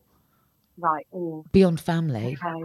Right. 0.76 1.06
Ooh, 1.14 1.44
beyond 1.52 1.80
family. 1.80 2.36
okay. 2.42 2.64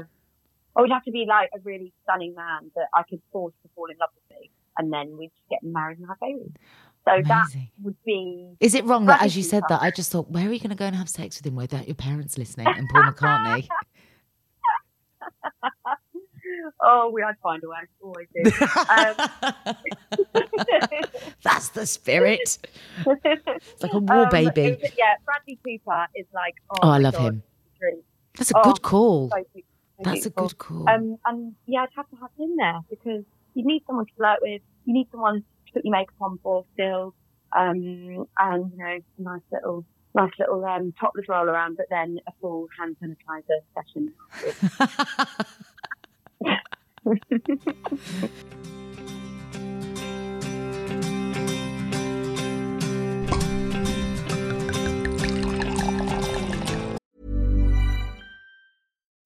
I 0.77 0.81
would 0.81 0.91
have 0.91 1.03
to 1.05 1.11
be 1.11 1.25
like 1.27 1.49
a 1.55 1.59
really 1.63 1.93
stunning 2.03 2.35
man 2.35 2.71
that 2.75 2.87
I 2.93 3.03
could 3.09 3.21
force 3.31 3.53
to 3.63 3.69
fall 3.75 3.85
in 3.89 3.97
love 3.99 4.09
with 4.15 4.37
me, 4.39 4.49
and 4.77 4.91
then 4.91 5.17
we'd 5.17 5.29
just 5.35 5.49
get 5.49 5.63
married 5.63 5.99
and 5.99 6.07
have 6.07 6.19
babies. 6.19 6.51
So 7.05 7.11
Amazing. 7.11 7.27
that 7.27 7.83
would 7.83 7.95
be 8.03 8.55
Is 8.59 8.73
it 8.73 8.83
wrong 8.85 9.05
that 9.05 9.21
as 9.21 9.37
you 9.37 9.43
said 9.43 9.63
that, 9.69 9.81
I 9.81 9.91
just 9.91 10.11
thought, 10.11 10.29
where 10.31 10.49
are 10.49 10.51
you 10.51 10.59
going 10.59 10.71
to 10.71 10.75
go 10.75 10.85
and 10.85 10.95
have 10.95 11.07
sex 11.09 11.37
with 11.37 11.45
him 11.45 11.55
without 11.55 11.87
your 11.87 11.93
parents 11.95 12.37
listening 12.37 12.67
and 12.67 12.89
Paul 12.89 13.03
McCartney? 13.03 13.67
Oh, 16.81 17.09
we 17.11 17.23
I'd 17.23 17.33
find 17.41 17.63
a 17.63 17.67
way. 17.69 17.77
Always 18.01 18.27
do. 18.35 18.43
Um, 18.89 19.15
That's 21.43 21.69
the 21.69 21.85
spirit. 21.87 22.57
It's 23.07 23.81
like 23.83 23.93
a 23.93 23.99
war 23.99 24.23
Um, 24.25 24.29
baby. 24.29 24.77
was- 24.81 24.91
yeah, 24.97 25.15
Bradley 25.25 25.59
Cooper 25.65 26.07
is 26.15 26.27
like. 26.33 26.53
Oh, 26.69 26.79
Oh, 26.83 26.89
I 26.89 26.97
love 26.99 27.15
God, 27.15 27.33
him. 27.33 27.43
That's 28.37 28.51
a 28.51 28.57
Oh, 28.57 28.63
good 28.63 28.81
call. 28.83 29.29
So 29.31 29.37
That's 29.99 30.25
a 30.25 30.29
good 30.29 30.57
call. 30.57 30.89
Um, 30.89 31.17
and 31.25 31.55
yeah, 31.65 31.83
I'd 31.83 31.89
have 31.95 32.09
to 32.09 32.15
have 32.17 32.31
him 32.37 32.55
there 32.57 32.79
because 32.89 33.23
you 33.53 33.65
need 33.65 33.83
someone 33.87 34.05
to 34.05 34.11
flirt 34.17 34.39
with. 34.41 34.61
You 34.85 34.93
need 34.93 35.07
someone 35.11 35.43
to 35.67 35.73
put 35.73 35.85
your 35.85 35.91
makeup 35.91 36.15
on 36.21 36.39
for 36.43 36.65
still. 36.73 37.13
Um, 37.55 38.27
and 38.37 38.71
you 38.71 38.77
know, 38.77 38.99
nice 39.17 39.41
little, 39.51 39.85
nice 40.13 40.31
little 40.37 40.63
um, 40.65 40.93
topless 40.99 41.29
roll 41.29 41.47
around, 41.47 41.77
but 41.77 41.85
then 41.89 42.19
a 42.27 42.31
full 42.41 42.67
hand 42.77 42.97
sanitizer 43.01 43.61
session. 43.73 44.13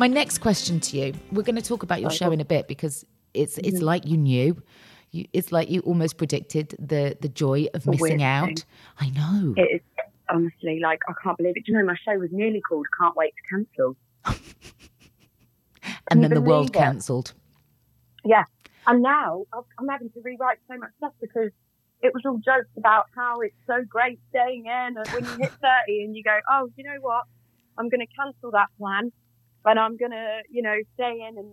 my 0.00 0.06
next 0.06 0.38
question 0.38 0.80
to 0.80 0.96
you. 0.96 1.12
We're 1.30 1.42
going 1.42 1.56
to 1.56 1.62
talk 1.62 1.82
about 1.82 2.00
your 2.00 2.10
show 2.10 2.32
in 2.32 2.40
a 2.40 2.44
bit 2.44 2.66
because 2.66 3.04
it's 3.34 3.56
Mm-hmm. 3.56 3.68
it's 3.68 3.82
like 3.82 4.06
you 4.06 4.16
knew. 4.16 4.60
You, 5.12 5.26
it's 5.32 5.52
like 5.52 5.68
you 5.68 5.80
almost 5.80 6.16
predicted 6.16 6.74
the 6.78 7.16
the 7.20 7.28
joy 7.28 7.66
of 7.74 7.86
a 7.86 7.90
missing 7.90 8.22
out. 8.22 8.46
thing. 8.46 8.56
I 8.98 9.10
know. 9.10 9.54
It 9.56 9.70
is 9.76 9.80
honestly 10.28 10.80
like 10.80 11.00
I 11.08 11.12
can't 11.22 11.36
believe 11.36 11.56
it. 11.56 11.66
Do 11.66 11.72
you 11.72 11.78
know 11.78 11.84
my 11.84 11.96
show 12.04 12.18
was 12.18 12.30
nearly 12.32 12.60
called 12.60 12.86
"Can't 12.98 13.14
Wait 13.14 13.34
to 13.36 13.42
Cancel"? 13.50 13.96
and 16.10 16.24
then 16.24 16.32
the 16.32 16.40
world 16.40 16.72
cancelled. 16.72 17.34
Yeah, 18.24 18.44
and 18.86 19.02
now 19.02 19.44
I'm 19.52 19.88
having 19.88 20.10
to 20.10 20.20
rewrite 20.22 20.58
so 20.68 20.78
much 20.78 20.90
stuff 20.96 21.12
because 21.20 21.50
it 22.02 22.14
was 22.14 22.22
all 22.24 22.38
jokes 22.38 22.70
about 22.76 23.06
how 23.14 23.40
it's 23.40 23.54
so 23.66 23.84
great 23.86 24.18
staying 24.30 24.64
in, 24.66 24.96
and 24.96 25.08
when 25.08 25.24
you 25.24 25.36
hit 25.44 25.52
thirty, 25.60 26.04
and 26.04 26.16
you 26.16 26.22
go, 26.22 26.38
oh, 26.50 26.70
you 26.76 26.84
know 26.84 27.00
what? 27.00 27.24
I'm 27.76 27.88
going 27.88 28.06
to 28.06 28.12
cancel 28.14 28.50
that 28.52 28.68
plan, 28.78 29.12
and 29.64 29.78
I'm 29.78 29.96
going 29.96 30.12
to, 30.12 30.40
you 30.50 30.62
know, 30.62 30.76
stay 30.94 31.26
in 31.28 31.38
and 31.38 31.50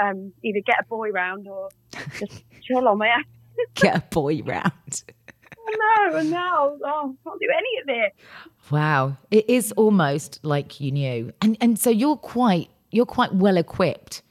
um, 0.00 0.32
either 0.42 0.60
get 0.64 0.76
a 0.80 0.84
boy 0.84 1.10
round 1.10 1.48
or 1.48 1.68
just 2.18 2.44
chill 2.62 2.86
on 2.88 2.98
my 2.98 3.08
ass. 3.08 3.24
Get 3.74 3.96
a 3.96 4.00
boy 4.10 4.42
round. 4.42 5.02
Oh, 5.58 6.08
no, 6.10 6.16
and 6.18 6.30
now 6.30 6.76
oh, 6.84 7.16
I 7.24 7.28
can't 7.28 7.40
do 7.40 7.48
any 7.56 7.80
of 7.82 8.04
it. 8.04 8.14
Wow, 8.70 9.16
it 9.30 9.48
is 9.48 9.72
almost 9.72 10.40
like 10.42 10.78
you 10.78 10.92
knew, 10.92 11.32
and 11.40 11.56
and 11.62 11.78
so 11.78 11.88
you're 11.88 12.18
quite 12.18 12.68
you're 12.90 13.06
quite 13.06 13.34
well 13.34 13.56
equipped 13.56 14.22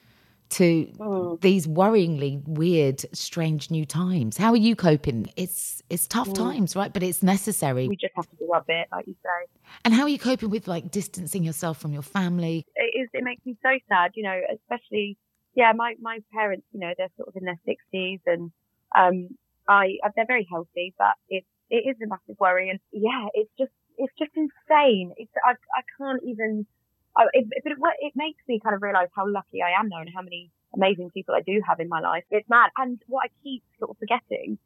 to 0.49 0.85
Mm. 0.97 1.41
these 1.41 1.67
worryingly 1.67 2.41
weird, 2.47 3.01
strange 3.13 3.71
new 3.71 3.85
times. 3.85 4.37
How 4.37 4.51
are 4.51 4.55
you 4.57 4.75
coping? 4.75 5.27
It's 5.35 5.81
it's 5.89 6.07
tough 6.07 6.29
Mm. 6.29 6.35
times, 6.35 6.75
right? 6.75 6.91
But 6.93 7.03
it's 7.03 7.21
necessary. 7.23 7.87
We 7.87 7.95
just 7.95 8.13
have 8.15 8.29
to 8.29 8.35
do 8.37 8.51
our 8.51 8.61
bit, 8.61 8.87
like 8.91 9.07
you 9.07 9.15
say. 9.23 9.47
And 9.83 9.93
how 9.93 10.03
are 10.03 10.09
you 10.09 10.19
coping 10.19 10.49
with 10.49 10.67
like 10.67 10.91
distancing 10.91 11.43
yourself 11.43 11.79
from 11.79 11.93
your 11.93 12.01
family? 12.03 12.65
it 12.75 12.99
is 13.01 13.09
it 13.13 13.23
makes 13.23 13.45
me 13.45 13.57
so 13.61 13.69
sad, 13.89 14.11
you 14.15 14.23
know, 14.23 14.39
especially 14.53 15.17
yeah, 15.55 15.71
my 15.75 15.95
my 16.01 16.19
parents, 16.33 16.65
you 16.71 16.79
know, 16.79 16.93
they're 16.97 17.11
sort 17.17 17.29
of 17.29 17.35
in 17.35 17.45
their 17.45 17.59
sixties 17.65 18.19
and 18.25 18.51
um 18.95 19.29
I 19.67 19.97
uh, 20.03 20.09
they're 20.15 20.25
very 20.27 20.47
healthy, 20.49 20.93
but 20.97 21.15
it 21.29 21.43
it 21.69 21.83
is 21.89 21.95
a 22.03 22.07
massive 22.07 22.39
worry 22.39 22.69
and 22.69 22.79
yeah, 22.91 23.27
it's 23.33 23.51
just 23.57 23.71
it's 23.97 24.13
just 24.19 24.31
insane. 24.35 25.13
It's 25.17 25.31
I 25.45 25.51
I 25.51 25.81
can't 25.97 26.21
even 26.23 26.67
I, 27.17 27.25
it, 27.33 27.47
but 27.63 27.71
it, 27.71 27.77
it 27.99 28.13
makes 28.15 28.41
me 28.47 28.59
kind 28.59 28.75
of 28.75 28.81
realize 28.81 29.07
how 29.15 29.27
lucky 29.27 29.61
I 29.61 29.79
am 29.79 29.89
now 29.89 30.01
and 30.01 30.09
how 30.13 30.21
many 30.21 30.51
amazing 30.73 31.11
people 31.11 31.35
I 31.35 31.41
do 31.41 31.61
have 31.67 31.79
in 31.79 31.87
my 31.89 32.01
life. 32.01 32.23
It's 32.29 32.49
mad. 32.49 32.69
And 32.77 32.99
what 33.07 33.25
I 33.25 33.29
keep 33.43 33.63
sort 33.79 33.91
of 33.91 33.97
forgetting 33.97 34.57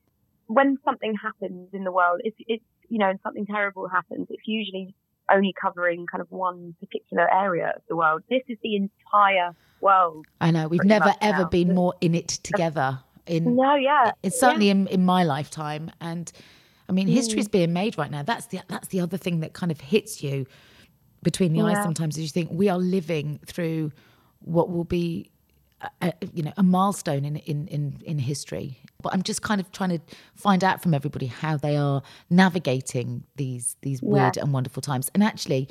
when 0.48 0.77
something 0.84 1.13
happens 1.22 1.70
in 1.74 1.84
the 1.84 1.91
world, 1.91 2.22
it's, 2.24 2.36
it's, 2.48 2.63
you 2.89 2.98
know, 2.98 3.10
and 3.10 3.20
something 3.22 3.46
terrible 3.46 3.88
happens, 3.88 4.27
it's 4.32 4.48
usually 4.48 4.96
only 5.32 5.53
covering 5.60 6.08
kind 6.08 6.22
of 6.22 6.32
one 6.32 6.75
particular 6.79 7.32
area 7.32 7.74
of 7.75 7.84
the 7.88 7.96
world. 7.96 8.24
This 8.29 8.41
is 8.48 8.58
the 8.63 8.75
entire 8.75 9.56
world. 9.79 10.25
I 10.41 10.50
know 10.50 10.68
we've 10.68 10.84
never 10.84 11.13
ever 11.22 11.44
now. 11.44 11.50
been 11.50 11.75
more 11.75 11.94
in 12.01 12.15
it 12.15 12.27
together. 12.29 13.00
In 13.27 13.56
No, 13.56 13.75
yeah. 13.75 14.12
it's 14.24 14.39
certainly 14.39 14.70
in, 14.70 14.88
in 14.88 15.06
my 15.06 15.24
lifetime, 15.24 15.91
and 16.01 16.32
I 16.89 16.94
mean, 16.94 17.08
mm. 17.08 17.12
history 17.12 17.39
is 17.39 17.48
being 17.48 17.74
made 17.74 17.96
right 18.00 18.10
now. 18.10 18.24
That's 18.24 18.48
the 18.48 18.62
that's 18.68 18.88
the 18.88 19.01
other 19.01 19.18
thing 19.18 19.41
that 19.41 19.53
kind 19.53 19.72
of 19.72 19.79
hits 19.79 20.24
you 20.24 20.48
between 21.24 21.54
the 21.54 21.62
eyes 21.62 21.78
sometimes. 21.84 22.18
as 22.18 22.24
you 22.24 22.30
think 22.30 22.50
we 22.52 22.70
are 22.70 22.78
living 22.78 23.40
through 23.46 23.92
what 24.40 24.70
will 24.70 24.86
be, 24.86 25.30
a, 26.02 26.14
you 26.34 26.44
know, 26.44 26.54
a 26.58 26.64
milestone 26.64 27.26
in, 27.26 27.38
in 27.38 27.68
in 27.68 28.02
in 28.06 28.20
history. 28.20 28.80
But 29.02 29.14
I'm 29.14 29.24
just 29.24 29.42
kind 29.42 29.62
of 29.62 29.72
trying 29.72 29.92
to 29.92 30.02
find 30.36 30.64
out 30.64 30.82
from 30.82 30.94
everybody 30.94 31.28
how 31.28 31.56
they 31.58 31.78
are 31.78 32.02
navigating 32.30 33.24
these 33.36 33.76
these 33.82 34.02
weird 34.02 34.38
and 34.38 34.54
wonderful 34.54 34.82
times. 34.82 35.10
And 35.14 35.24
actually, 35.24 35.70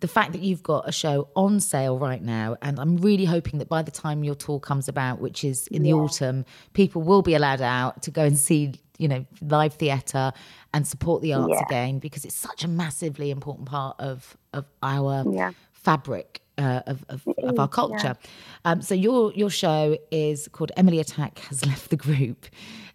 the 0.00 0.08
fact 0.08 0.32
that 0.32 0.40
you've 0.40 0.62
got 0.62 0.88
a 0.88 0.92
show 0.92 1.28
on 1.36 1.60
sale 1.60 1.98
right 1.98 2.22
now, 2.22 2.56
and 2.62 2.78
I'm 2.78 2.96
really 2.96 3.26
hoping 3.26 3.58
that 3.58 3.68
by 3.68 3.82
the 3.82 3.90
time 3.90 4.24
your 4.24 4.34
tour 4.34 4.58
comes 4.58 4.88
about, 4.88 5.20
which 5.20 5.44
is 5.44 5.66
in 5.68 5.82
the 5.82 5.92
autumn, 5.92 6.44
people 6.72 7.02
will 7.02 7.22
be 7.22 7.34
allowed 7.34 7.60
out 7.60 8.02
to 8.02 8.10
go 8.10 8.24
and 8.24 8.38
see, 8.38 8.74
you 9.00 9.08
know, 9.08 9.24
live 9.42 9.74
theatre 9.74 10.32
and 10.74 10.86
support 10.86 11.22
the 11.22 11.32
arts 11.34 11.52
Yeah. 11.54 11.62
again 11.66 11.98
because 11.98 12.24
it's 12.24 12.34
such 12.36 12.62
a 12.64 12.68
massively 12.68 13.30
important 13.30 13.66
part 13.68 13.96
of 13.98 14.36
of 14.52 14.64
our 14.82 15.24
Yeah. 15.30 15.52
fabric. 15.72 16.42
Uh, 16.58 16.82
of, 16.88 17.06
of, 17.08 17.26
of 17.42 17.58
our 17.58 17.68
culture. 17.68 18.14
Um, 18.66 18.82
so 18.82 18.94
your 18.94 19.32
your 19.32 19.48
show 19.48 19.96
is 20.10 20.46
called 20.52 20.70
Emily 20.76 20.98
Atack 20.98 21.38
has 21.48 21.64
left 21.64 21.88
the 21.88 21.96
group, 21.96 22.44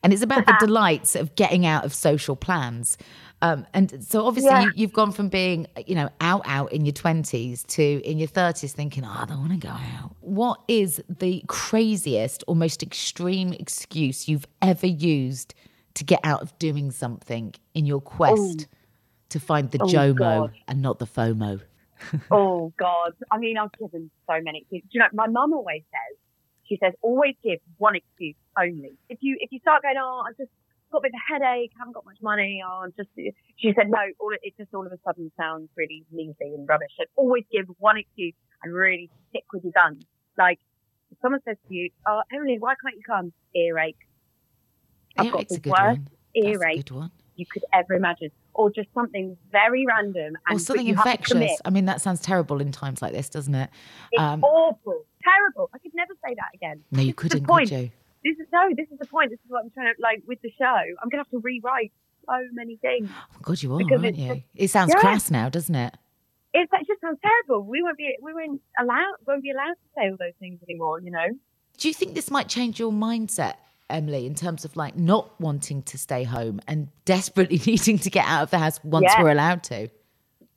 and 0.03 0.13
it's 0.13 0.21
about 0.21 0.45
the 0.45 0.55
delights 0.67 1.15
of 1.15 1.33
getting 1.33 1.65
out 1.65 1.83
of 1.83 1.91
social 1.91 2.35
plans. 2.35 2.95
Um, 3.41 3.65
and 3.73 4.03
so 4.07 4.27
obviously 4.27 4.51
Yeah. 4.51 4.65
you, 4.65 4.71
you've 4.75 4.93
gone 4.93 5.11
from 5.11 5.29
being 5.29 5.65
you 5.87 5.95
know 5.95 6.09
out 6.21 6.43
out 6.45 6.71
in 6.73 6.85
your 6.85 6.93
twenties 6.93 7.63
to 7.69 7.83
in 8.07 8.19
your 8.19 8.27
thirties 8.27 8.73
thinking, 8.73 9.03
oh, 9.03 9.17
I 9.21 9.25
don't 9.25 9.39
want 9.39 9.53
to 9.59 9.67
go 9.67 9.73
out. 9.97 10.15
What 10.21 10.59
is 10.67 11.01
the 11.09 11.43
craziest 11.47 12.43
or 12.47 12.55
most 12.55 12.83
extreme 12.83 13.51
excuse 13.53 14.27
you've 14.29 14.45
ever 14.61 14.85
used 14.85 15.55
to 15.95 16.03
get 16.03 16.19
out 16.23 16.41
of 16.41 16.57
doing 16.59 16.91
something 16.91 17.53
in 17.73 17.85
your 17.85 18.01
quest 18.01 18.67
oh. 18.69 18.75
to 19.29 19.39
find 19.39 19.71
the 19.71 19.79
Oh, 19.81 19.87
JOMO 19.87 20.17
God. 20.17 20.53
and 20.67 20.81
not 20.81 20.99
the 20.99 21.07
FOMO? 21.07 21.61
oh 22.31 22.73
God. 22.77 23.13
I 23.31 23.37
mean, 23.37 23.57
I've 23.57 23.71
given 23.73 24.11
so 24.27 24.33
many. 24.41 24.65
Do 24.69 24.79
you 24.91 24.99
know, 24.99 25.07
my 25.13 25.27
mum 25.27 25.53
always 25.53 25.83
says, 25.91 26.17
she 26.67 26.77
says, 26.83 26.93
always 27.01 27.35
give 27.43 27.59
one 27.77 27.95
excuse 27.95 28.35
only. 28.59 28.97
If 29.09 29.19
you, 29.21 29.37
if 29.39 29.51
you 29.51 29.59
start 29.59 29.83
going, 29.83 29.95
oh, 29.99 30.23
I've 30.27 30.37
just 30.37 30.49
got 30.91 30.99
a 30.99 31.01
bit 31.01 31.11
of 31.13 31.19
a 31.19 31.33
headache, 31.33 31.71
I 31.75 31.79
haven't 31.79 31.93
got 31.93 32.05
much 32.05 32.17
money, 32.21 32.61
oh, 32.65 32.81
I'm 32.83 32.93
just, 32.97 33.09
she 33.15 33.73
said, 33.75 33.89
no, 33.89 33.99
all, 34.19 34.31
it 34.41 34.53
just 34.57 34.73
all 34.73 34.85
of 34.85 34.91
a 34.91 34.97
sudden 35.05 35.31
sounds 35.37 35.69
really 35.75 36.03
lazy 36.11 36.53
and 36.53 36.67
rubbish. 36.67 36.91
So 36.97 37.05
always 37.15 37.43
give 37.51 37.65
one 37.79 37.97
excuse 37.97 38.33
and 38.63 38.73
really 38.73 39.09
stick 39.29 39.43
with 39.53 39.63
your 39.63 39.73
guns. 39.73 40.03
Like, 40.37 40.59
if 41.11 41.17
someone 41.21 41.41
says 41.45 41.57
to 41.67 41.73
you, 41.73 41.91
oh, 42.07 42.21
Emily, 42.33 42.57
why 42.59 42.73
can't 42.81 42.95
you 42.95 43.03
come? 43.05 43.31
Earache. 43.55 43.95
I've 45.17 45.31
got 45.31 45.47
the 45.49 45.55
worst 45.69 45.81
one. 45.81 46.07
That's 46.35 46.45
a 46.45 46.49
earache 46.49 46.85
good 46.85 46.91
one. 46.95 47.11
you 47.35 47.45
could 47.45 47.63
ever 47.73 47.93
imagine. 47.93 48.31
Or 48.53 48.69
just 48.71 48.87
something 48.93 49.35
very 49.51 49.85
random 49.85 50.35
and 50.47 50.55
or 50.55 50.59
something 50.59 50.85
you 50.87 50.95
have 50.95 51.03
to 51.03 51.09
infectious. 51.11 51.59
I 51.65 51.69
mean, 51.69 51.85
that 51.85 52.01
sounds 52.01 52.21
terrible 52.21 52.61
in 52.61 52.71
times 52.71 53.01
like 53.01 53.11
this, 53.13 53.29
doesn't 53.29 53.53
it? 53.55 53.69
It's 54.11 54.21
Um, 54.21 54.43
awful, 54.43 55.05
terrible. 55.23 55.69
I 55.73 55.77
could 55.79 55.91
never 55.93 56.13
say 56.25 56.35
that 56.35 56.49
again. 56.53 56.81
No, 56.91 57.01
you 57.01 57.07
This 57.07 57.15
couldn't, 57.15 57.45
could 57.45 57.69
you? 57.71 57.91
This 58.23 58.37
is 58.39 58.47
no. 58.53 58.69
This 58.75 58.87
is 58.91 58.97
the 58.99 59.05
point. 59.05 59.29
This 59.31 59.39
is 59.39 59.49
what 59.49 59.63
I'm 59.63 59.69
trying 59.71 59.93
to 59.93 60.01
like 60.01 60.23
with 60.25 60.41
the 60.41 60.51
show. 60.57 60.65
I'm 60.65 61.09
gonna 61.09 61.23
have 61.23 61.29
to 61.31 61.39
rewrite 61.39 61.91
so 62.25 62.33
many 62.53 62.77
things. 62.77 63.09
Oh, 63.11 63.25
God, 63.41 63.61
you 63.61 63.71
are, 63.73 63.81
aren't 63.81 64.15
you? 64.17 64.27
just- 64.35 64.41
It 64.55 64.67
sounds 64.69 64.93
Yeah. 64.95 64.99
crass 65.01 65.29
now, 65.29 65.47
doesn't 65.49 65.75
it? 65.75 65.93
It, 66.53 66.69
it 66.71 66.87
just 66.87 67.01
sounds 67.01 67.19
terrible. 67.21 67.65
We 67.65 67.83
won't 67.83 67.97
be. 67.97 68.15
We 68.21 68.33
won't 68.33 68.61
allowed. 68.79 69.15
Won't 69.27 69.43
be 69.43 69.51
allowed 69.51 69.73
to 69.73 69.87
say 69.95 70.09
all 70.09 70.17
those 70.17 70.33
things 70.39 70.59
anymore. 70.63 71.01
You 71.01 71.11
know. 71.11 71.27
Do 71.77 71.87
you 71.89 71.93
think 71.93 72.15
this 72.15 72.31
might 72.31 72.47
change 72.47 72.79
your 72.79 72.93
mindset, 72.93 73.55
Emily, 73.89 74.25
in 74.25 74.35
terms 74.35 74.65
of 74.65 74.75
like 74.75 74.95
not 74.97 75.39
wanting 75.39 75.83
to 75.83 75.97
stay 75.97 76.23
home 76.23 76.59
and 76.67 76.89
desperately 77.05 77.59
needing 77.65 77.99
to 77.99 78.09
get 78.09 78.25
out 78.25 78.43
of 78.43 78.51
the 78.51 78.59
house 78.59 78.83
once 78.83 79.05
Yeah. 79.09 79.21
we're 79.23 79.31
allowed 79.31 79.63
to? 79.65 79.89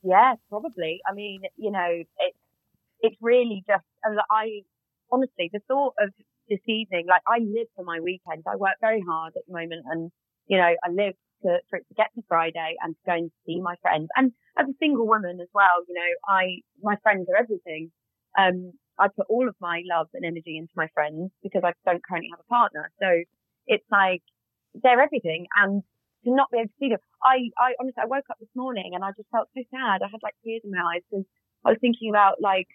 Yeah, 0.02 0.34
probably. 0.48 1.00
I 1.08 1.12
mean, 1.14 1.42
you 1.56 1.70
know, 1.70 1.88
it's 1.90 2.38
it's 3.00 3.16
really 3.20 3.64
just. 3.66 3.84
and 4.04 4.18
I 4.30 4.62
honestly, 5.12 5.50
the 5.52 5.60
thought 5.68 5.94
of 6.00 6.10
this 6.48 6.60
evening, 6.66 7.06
like 7.08 7.22
I 7.26 7.38
live 7.38 7.66
for 7.76 7.84
my 7.84 8.00
weekends. 8.00 8.44
I 8.46 8.56
work 8.56 8.76
very 8.80 9.02
hard 9.06 9.34
at 9.36 9.42
the 9.46 9.52
moment, 9.52 9.84
and 9.90 10.10
you 10.46 10.56
know, 10.56 10.64
I 10.82 10.88
live 10.90 11.14
to, 11.42 11.58
for 11.68 11.78
it 11.78 11.86
to 11.88 11.94
get 11.94 12.08
to 12.14 12.22
Friday 12.28 12.76
and 12.82 12.94
to 12.94 13.00
go 13.06 13.12
and 13.14 13.30
see 13.46 13.60
my 13.60 13.74
friends. 13.82 14.08
And 14.16 14.32
as 14.56 14.66
a 14.68 14.74
single 14.80 15.06
woman 15.06 15.38
as 15.40 15.48
well, 15.52 15.84
you 15.86 15.94
know, 15.94 16.10
I 16.26 16.58
my 16.82 16.96
friends 17.02 17.28
are 17.28 17.36
everything. 17.36 17.90
Um, 18.38 18.72
I 18.98 19.08
put 19.08 19.26
all 19.28 19.48
of 19.48 19.54
my 19.60 19.82
love 19.88 20.08
and 20.14 20.24
energy 20.24 20.56
into 20.58 20.72
my 20.76 20.88
friends 20.94 21.30
because 21.42 21.62
I 21.64 21.72
don't 21.84 22.04
currently 22.04 22.30
have 22.32 22.40
a 22.40 22.48
partner. 22.48 22.90
So 23.00 23.08
it's 23.66 23.84
like 23.90 24.22
they're 24.74 25.00
everything, 25.00 25.46
and 25.56 25.82
to 26.24 26.34
not 26.34 26.50
be 26.50 26.58
able 26.58 26.68
to 26.68 26.74
see 26.78 26.88
them. 26.90 26.98
I, 27.22 27.50
I 27.58 27.74
honestly, 27.80 28.02
I 28.02 28.06
woke 28.06 28.24
up 28.30 28.38
this 28.40 28.48
morning 28.54 28.92
and 28.94 29.04
I 29.04 29.10
just 29.16 29.28
felt 29.30 29.48
so 29.54 29.62
sad. 29.70 30.02
I 30.02 30.08
had 30.10 30.22
like 30.22 30.34
tears 30.44 30.62
in 30.64 30.70
my 30.70 30.82
eyes 30.94 31.02
because 31.10 31.24
I 31.64 31.70
was 31.70 31.78
thinking 31.80 32.10
about 32.10 32.40
like, 32.40 32.66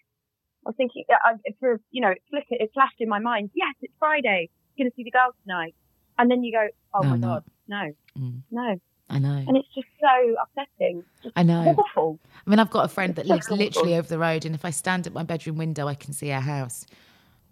I 0.66 0.70
was 0.70 0.76
thinking, 0.76 1.04
I, 1.10 1.34
for, 1.60 1.80
you 1.90 2.00
know, 2.00 2.10
it 2.10 2.22
flickered, 2.30 2.60
it 2.60 2.70
flashed 2.72 3.00
in 3.00 3.08
my 3.08 3.18
mind. 3.18 3.50
Yes, 3.54 3.74
it's 3.82 3.92
Friday. 3.98 4.50
Going 4.78 4.90
to 4.90 4.94
see 4.96 5.04
the 5.04 5.10
girls 5.10 5.34
tonight. 5.44 5.74
And 6.18 6.30
then 6.30 6.42
you 6.42 6.52
go, 6.52 6.68
oh 6.94 7.02
No, 7.02 7.10
my 7.10 7.16
no. 7.16 7.26
God, 7.26 7.44
no, 7.68 7.92
Mm, 8.18 8.42
no. 8.50 8.76
I 9.10 9.18
know. 9.18 9.44
And 9.46 9.56
it's 9.56 9.68
just 9.74 9.86
so 10.00 10.36
upsetting. 10.42 11.04
Just 11.22 11.32
I 11.36 11.42
know. 11.42 11.74
awful. 11.78 12.18
I 12.46 12.50
mean, 12.50 12.58
I've 12.58 12.70
got 12.70 12.84
a 12.84 12.88
friend 12.88 13.14
that 13.16 13.26
lives 13.26 13.50
literally 13.50 13.94
over 13.96 14.08
the 14.08 14.18
road, 14.18 14.44
and 14.44 14.54
if 14.54 14.64
I 14.64 14.70
stand 14.70 15.06
at 15.06 15.12
my 15.12 15.22
bedroom 15.22 15.56
window, 15.56 15.86
I 15.86 15.94
can 15.94 16.12
see 16.12 16.30
our 16.32 16.40
house. 16.40 16.86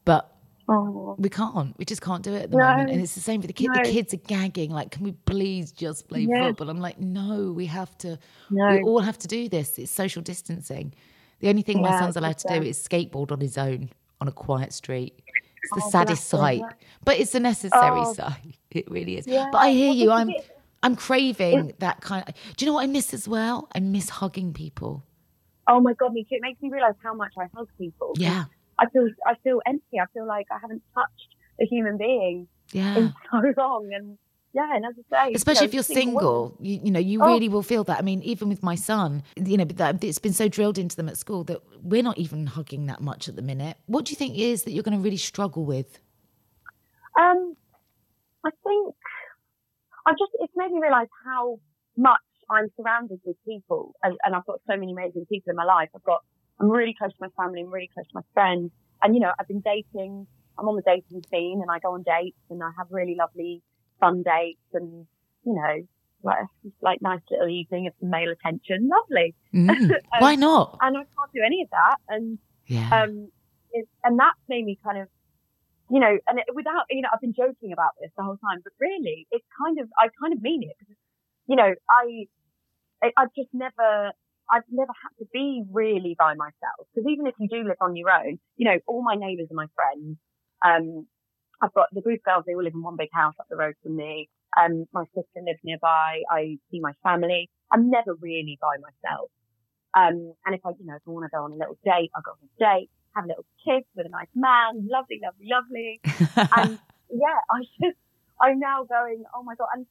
But 0.04 0.28
Oh, 0.68 1.16
we 1.18 1.28
can't. 1.28 1.76
We 1.76 1.84
just 1.84 2.00
can't 2.02 2.22
do 2.22 2.32
it 2.34 2.42
at 2.44 2.50
the 2.52 2.56
No. 2.56 2.68
moment. 2.68 2.90
And 2.90 3.00
it's 3.02 3.14
the 3.16 3.20
same 3.20 3.40
for 3.40 3.48
the 3.48 3.52
kids. 3.52 3.72
No. 3.74 3.82
The 3.82 3.90
kids 3.90 4.14
are 4.14 4.18
gagging, 4.18 4.70
like, 4.70 4.92
can 4.92 5.02
we 5.02 5.12
please 5.12 5.72
just 5.72 6.08
play 6.08 6.20
Yeah. 6.20 6.38
football? 6.46 6.70
I'm 6.70 6.80
like, 6.80 7.00
no, 7.00 7.52
we 7.52 7.66
have 7.66 7.98
to. 7.98 8.16
no. 8.48 8.68
We 8.68 8.80
all 8.82 9.00
have 9.00 9.18
to 9.18 9.28
do 9.28 9.48
this. 9.48 9.76
It's 9.78 9.90
social 9.90 10.22
distancing. 10.22 10.94
The 11.40 11.48
only 11.48 11.62
thing 11.62 11.82
my 11.82 11.90
son's 11.98 12.16
allowed 12.16 12.38
to 12.38 12.48
do 12.48 12.60
uh, 12.60 12.62
is 12.62 12.78
skateboard 12.78 13.32
on 13.32 13.40
his 13.40 13.58
own 13.58 13.90
on 14.20 14.28
a 14.28 14.32
quiet 14.32 14.72
street. 14.72 15.20
It's 15.64 15.72
the 15.72 15.82
Oh, 15.84 15.90
saddest 15.90 16.28
sight, 16.28 16.62
but 17.04 17.18
it's 17.18 17.34
a 17.34 17.40
necessary 17.40 18.00
Oh. 18.06 18.12
sight. 18.14 18.56
It 18.70 18.88
really 18.90 19.18
is. 19.18 19.26
Yeah. 19.26 19.48
But 19.52 19.58
I 19.58 19.72
hear 19.72 19.88
Well, 19.88 19.96
you. 19.96 20.10
I'm 20.12 20.30
it. 20.30 20.48
I'm 20.82 20.96
craving 20.96 21.74
that 21.78 22.00
kind 22.00 22.24
of. 22.26 22.34
Do 22.56 22.64
you 22.64 22.70
know 22.70 22.74
what 22.74 22.82
I 22.84 22.86
miss 22.86 23.14
as 23.14 23.28
well? 23.28 23.68
I 23.74 23.80
miss 23.80 24.08
hugging 24.10 24.52
people. 24.52 25.04
Oh 25.68 25.80
my 25.80 25.92
God, 25.94 26.12
me 26.12 26.24
too. 26.24 26.36
It 26.36 26.42
makes 26.42 26.60
me 26.60 26.70
realize 26.70 26.94
how 27.02 27.14
much 27.14 27.34
I 27.38 27.46
hug 27.54 27.68
people. 27.78 28.12
Yeah, 28.16 28.44
I 28.78 28.86
feel, 28.90 29.08
I 29.26 29.34
feel 29.44 29.60
empty. 29.66 30.00
I 30.00 30.06
feel 30.12 30.26
like 30.26 30.46
I 30.50 30.58
haven't 30.60 30.82
touched 30.94 31.36
a 31.60 31.64
human 31.66 31.98
being 31.98 32.48
yeah. 32.72 32.96
in 32.96 33.14
so 33.30 33.52
long. 33.56 33.90
And 33.94 34.18
yeah, 34.54 34.74
and 34.74 34.84
as 34.84 34.94
I 35.12 35.28
say, 35.28 35.32
Especially 35.34 35.62
you 35.66 35.68
if 35.68 35.74
you're 35.74 35.82
single, 35.84 36.56
you, 36.60 36.80
you 36.84 36.90
know, 36.90 36.98
you 37.00 37.22
Oh. 37.22 37.26
really 37.26 37.48
will 37.48 37.62
feel 37.62 37.84
that. 37.84 37.98
I 37.98 38.02
mean, 38.02 38.22
even 38.22 38.48
with 38.48 38.62
my 38.62 38.74
son, 38.74 39.22
you 39.36 39.56
know, 39.56 39.64
that 39.64 40.02
it's 40.02 40.18
been 40.18 40.32
so 40.32 40.48
drilled 40.48 40.78
into 40.78 40.96
them 40.96 41.08
at 41.08 41.16
school 41.16 41.44
that 41.44 41.62
we're 41.82 42.02
not 42.02 42.18
even 42.18 42.46
hugging 42.48 42.86
that 42.86 43.00
much 43.00 43.28
at 43.28 43.36
the 43.36 43.42
minute. 43.42 43.76
What 43.86 44.04
do 44.06 44.10
you 44.10 44.16
think 44.16 44.36
is 44.36 44.64
that 44.64 44.72
you're 44.72 44.82
going 44.82 44.98
to 44.98 45.02
really 45.02 45.16
struggle 45.16 45.64
with? 45.64 46.00
Um, 47.18 47.56
I 48.44 48.50
think, 48.64 48.94
I've 50.06 50.18
just, 50.18 50.32
it's 50.40 50.52
made 50.56 50.70
me 50.72 50.80
realise 50.80 51.08
how 51.24 51.58
much 51.96 52.20
I'm 52.50 52.68
surrounded 52.76 53.20
with 53.24 53.36
people 53.46 53.94
and, 54.02 54.16
and 54.24 54.34
I've 54.34 54.44
got 54.46 54.60
so 54.68 54.76
many 54.76 54.92
amazing 54.92 55.26
people 55.28 55.50
in 55.50 55.56
my 55.56 55.64
life. 55.64 55.88
I've 55.94 56.02
got, 56.04 56.20
I'm 56.60 56.68
really 56.70 56.94
close 56.96 57.10
to 57.10 57.16
my 57.20 57.28
family, 57.36 57.60
I'm 57.60 57.70
really 57.70 57.90
close 57.94 58.06
to 58.06 58.14
my 58.14 58.22
friends. 58.34 58.70
And, 59.02 59.14
you 59.14 59.20
know, 59.20 59.32
I've 59.38 59.48
been 59.48 59.62
dating, 59.64 60.26
I'm 60.58 60.68
on 60.68 60.76
the 60.76 60.82
dating 60.82 61.22
scene 61.30 61.60
and 61.62 61.70
I 61.70 61.78
go 61.78 61.94
on 61.94 62.02
dates 62.02 62.38
and 62.50 62.62
I 62.62 62.70
have 62.78 62.86
really 62.90 63.16
lovely 63.18 63.62
fun 64.00 64.22
dates 64.22 64.60
and, 64.74 65.06
you 65.44 65.54
know, 65.54 65.86
like, 66.22 66.44
like 66.80 67.02
nice 67.02 67.20
little 67.30 67.48
evening 67.48 67.88
of 67.88 67.94
some 68.00 68.10
male 68.10 68.30
attention. 68.30 68.88
Lovely. 68.88 69.34
Mm. 69.54 69.90
Why 70.18 70.36
not? 70.36 70.78
And 70.80 70.96
I 70.96 71.00
can't 71.00 71.32
do 71.34 71.40
any 71.44 71.62
of 71.62 71.70
that. 71.70 71.96
And, 72.08 72.38
Yeah. 72.66 72.88
um, 72.90 73.28
it, 73.72 73.88
and 74.04 74.18
that's 74.18 74.38
made 74.48 74.64
me 74.64 74.78
kind 74.84 74.98
of, 74.98 75.08
you 75.90 76.00
know, 76.00 76.18
and 76.26 76.38
it, 76.38 76.46
without, 76.54 76.86
you 76.90 77.02
know, 77.02 77.08
I've 77.12 77.20
been 77.20 77.34
joking 77.34 77.72
about 77.72 77.92
this 78.00 78.10
the 78.16 78.24
whole 78.24 78.38
time, 78.38 78.60
but 78.62 78.72
really, 78.80 79.26
it's 79.30 79.44
kind 79.58 79.78
of, 79.78 79.88
I 79.98 80.08
kind 80.20 80.32
of 80.32 80.42
mean 80.42 80.62
it 80.62 80.76
you 81.46 81.56
know, 81.56 81.74
I, 81.90 82.26
I, 83.02 83.12
I've 83.16 83.34
just 83.36 83.48
never, 83.52 84.12
I've 84.50 84.68
never 84.70 84.92
had 84.92 85.12
to 85.18 85.26
be 85.32 85.64
really 85.70 86.16
by 86.18 86.34
myself 86.34 86.86
because 86.94 87.08
even 87.10 87.26
if 87.26 87.34
you 87.38 87.48
do 87.48 87.66
live 87.66 87.76
on 87.80 87.96
your 87.96 88.10
own, 88.10 88.38
you 88.56 88.64
know, 88.64 88.78
all 88.86 89.02
my 89.02 89.14
neighbours 89.14 89.48
are 89.50 89.54
my 89.54 89.66
friends. 89.74 90.18
Um, 90.64 91.06
I've 91.60 91.74
got 91.74 91.88
the 91.92 92.00
group 92.00 92.22
girls, 92.24 92.44
they 92.46 92.54
all 92.54 92.62
live 92.62 92.74
in 92.74 92.82
one 92.82 92.96
big 92.96 93.10
house 93.12 93.34
up 93.38 93.46
the 93.50 93.56
road 93.56 93.74
from 93.82 93.96
me. 93.96 94.28
Um, 94.58 94.86
my 94.92 95.04
sister 95.14 95.40
lives 95.44 95.60
nearby. 95.64 96.22
I 96.30 96.58
see 96.70 96.80
my 96.80 96.92
family. 97.02 97.48
I'm 97.72 97.90
never 97.90 98.14
really 98.14 98.58
by 98.60 98.76
myself. 98.80 99.30
Um, 99.94 100.34
and 100.44 100.54
if 100.54 100.60
I, 100.64 100.70
you 100.78 100.86
know, 100.86 100.96
if 100.96 101.02
I 101.06 101.10
want 101.10 101.24
to 101.30 101.36
go 101.36 101.44
on 101.44 101.52
a 101.52 101.56
little 101.56 101.78
date, 101.84 102.10
I'll 102.14 102.22
go 102.22 102.32
on 102.32 102.48
a 102.48 102.80
date, 102.80 102.90
have 103.14 103.24
a 103.24 103.28
little 103.28 103.44
kiss 103.64 103.84
with 103.94 104.06
a 104.06 104.08
nice 104.08 104.32
man, 104.34 104.88
lovely, 104.90 105.20
lovely, 105.22 105.48
lovely. 105.50 106.00
And 106.56 106.78
yeah, 107.10 107.38
I 107.50 107.60
just, 107.80 107.98
I'm 108.40 108.58
now 108.58 108.84
going, 108.84 109.24
oh 109.34 109.42
my 109.42 109.54
God. 109.54 109.68
And, 109.74 109.86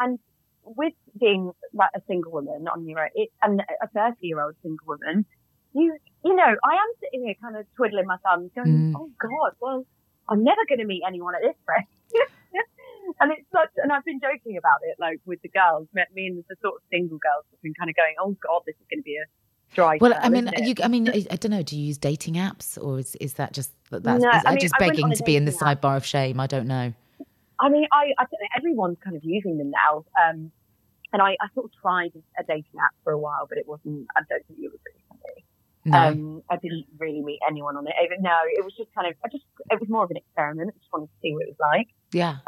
and 0.00 0.18
with 0.64 0.94
being 1.18 1.52
like 1.72 1.90
a 1.94 2.00
single 2.08 2.32
woman 2.32 2.66
on 2.68 2.86
your 2.88 3.00
own, 3.00 3.10
it, 3.14 3.30
and 3.42 3.60
a 3.82 3.88
30 3.88 4.16
year 4.22 4.42
old 4.42 4.54
single 4.62 4.86
woman, 4.86 5.24
you, 5.72 5.96
you 6.24 6.34
know, 6.34 6.42
I 6.64 6.72
am 6.74 6.90
sitting 7.02 7.24
here 7.26 7.34
kind 7.40 7.56
of 7.56 7.66
twiddling 7.76 8.06
my 8.06 8.16
thumbs 8.24 8.50
going, 8.54 8.92
Mm. 8.92 8.92
oh 8.96 9.10
God, 9.20 9.52
well, 9.60 9.86
I'm 10.28 10.42
never 10.44 10.60
going 10.68 10.78
to 10.78 10.86
meet 10.86 11.02
anyone 11.06 11.34
at 11.34 11.42
this 11.42 11.56
rate. 11.68 11.90
and 13.20 13.32
it's 13.32 13.46
such, 13.52 13.70
and 13.76 13.92
I've 13.92 14.04
been 14.04 14.20
joking 14.20 14.56
about 14.56 14.80
it, 14.82 14.96
like 14.98 15.20
with 15.26 15.42
the 15.42 15.50
girls, 15.50 15.88
me 15.92 16.02
me 16.14 16.26
and 16.28 16.44
the 16.48 16.56
sort 16.62 16.76
of 16.76 16.82
single 16.90 17.18
girls 17.18 17.44
have 17.50 17.60
been 17.62 17.74
kind 17.74 17.90
of 17.90 17.96
going, 17.96 18.14
oh 18.18 18.32
God, 18.40 18.62
this 18.66 18.76
is 18.80 18.86
going 18.90 19.02
to 19.02 19.06
be 19.06 19.18
a 19.20 19.26
dry 19.74 19.98
well, 20.00 20.14
I 20.20 20.28
mean, 20.28 20.50
you, 20.58 20.74
I 20.82 20.88
mean, 20.88 21.08
I, 21.08 21.36
don't 21.36 21.50
know. 21.50 21.62
Do 21.62 21.76
you 21.76 21.84
use 21.86 21.98
dating 21.98 22.34
apps, 22.34 22.82
or 22.82 22.98
is 22.98 23.14
is 23.16 23.34
that 23.34 23.52
just 23.52 23.72
that- 23.90 24.02
that's 24.02 24.22
No, 24.22 24.30
is 24.30 24.42
I 24.46 24.50
mean, 24.50 24.60
just 24.60 24.74
begging 24.78 25.12
to 25.12 25.22
be 25.24 25.36
in 25.36 25.44
the 25.44 25.52
app. 25.52 25.80
sidebar 25.82 25.96
of 25.96 26.04
shame? 26.06 26.40
I 26.40 26.46
don't 26.46 26.66
know. 26.66 26.92
I 27.60 27.68
mean, 27.68 27.86
I, 27.92 28.12
I 28.18 28.24
think 28.26 28.40
everyone's 28.56 28.98
kind 29.02 29.16
of 29.16 29.22
using 29.24 29.58
them 29.58 29.70
now. 29.70 30.04
Um, 30.22 30.50
and 31.12 31.22
I, 31.22 31.36
I 31.40 31.46
sort 31.54 31.66
of 31.66 31.72
tried 31.80 32.10
a 32.38 32.42
dating 32.42 32.78
app 32.82 32.90
for 33.04 33.12
a 33.12 33.18
while, 33.18 33.46
but 33.48 33.58
it 33.58 33.68
wasn't, 33.68 34.06
I 34.16 34.22
don't 34.28 34.44
think 34.46 34.58
it 34.60 34.72
was 34.72 34.80
really 34.84 35.04
for 35.08 35.14
me. 35.14 35.44
No. 35.84 35.98
Um, 35.98 36.42
I 36.50 36.56
didn't 36.56 36.86
really 36.98 37.22
meet 37.22 37.38
anyone 37.48 37.76
on 37.76 37.86
it. 37.86 37.94
Even, 38.04 38.22
no, 38.22 38.36
it 38.48 38.64
was 38.64 38.74
just 38.76 38.92
kind 38.94 39.06
of, 39.06 39.14
I 39.24 39.28
just, 39.28 39.44
it 39.70 39.78
was 39.78 39.88
more 39.88 40.02
of 40.02 40.10
an 40.10 40.16
experiment. 40.16 40.70
I 40.74 40.78
just 40.78 40.92
wanted 40.92 41.06
to 41.06 41.12
see 41.22 41.32
what 41.32 41.42
it 41.42 41.48
was 41.56 41.60
like. 41.60 41.88
yeah. 42.12 42.38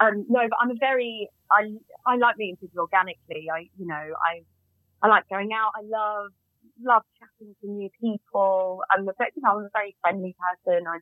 Um, 0.00 0.26
no, 0.28 0.40
but 0.48 0.56
I'm 0.60 0.70
a 0.70 0.74
very, 0.78 1.28
I, 1.50 1.72
I 2.06 2.16
like 2.16 2.36
meeting 2.36 2.56
people 2.56 2.80
organically. 2.80 3.48
I, 3.52 3.68
you 3.78 3.86
know, 3.86 3.94
I, 3.94 4.42
I 5.02 5.08
like 5.08 5.28
going 5.30 5.52
out. 5.54 5.72
I 5.74 5.82
love, 5.82 6.30
love 6.84 7.02
chatting 7.18 7.54
to 7.60 7.70
new 7.70 7.90
people. 8.00 8.82
I'm 8.90 9.08
a, 9.08 9.12
very- 9.16 9.30
you 9.36 9.42
know, 9.42 9.58
I'm 9.58 9.64
a 9.64 9.70
very 9.72 9.96
friendly 10.02 10.34
person. 10.38 10.84
I, 10.86 10.98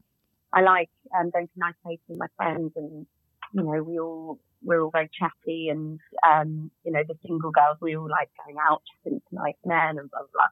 I 0.58 0.62
like, 0.62 0.90
um, 1.18 1.30
going 1.30 1.46
to 1.46 1.52
nice 1.56 1.74
places 1.82 2.04
with 2.08 2.18
my 2.18 2.26
friends 2.36 2.72
and, 2.76 3.06
you 3.52 3.62
know, 3.62 3.82
we 3.82 3.98
all, 3.98 4.38
we're 4.62 4.82
all 4.82 4.90
very 4.90 5.10
chatty 5.18 5.68
and, 5.68 6.00
um, 6.26 6.70
you 6.84 6.92
know, 6.92 7.02
the 7.06 7.14
single 7.26 7.50
girls, 7.50 7.76
we 7.80 7.96
all 7.96 8.08
like 8.08 8.30
going 8.44 8.56
out 8.58 8.82
chatting 9.04 9.20
to 9.28 9.34
nice 9.34 9.54
men 9.64 9.98
and 9.98 10.10
blah, 10.10 10.20
blah, 10.20 10.46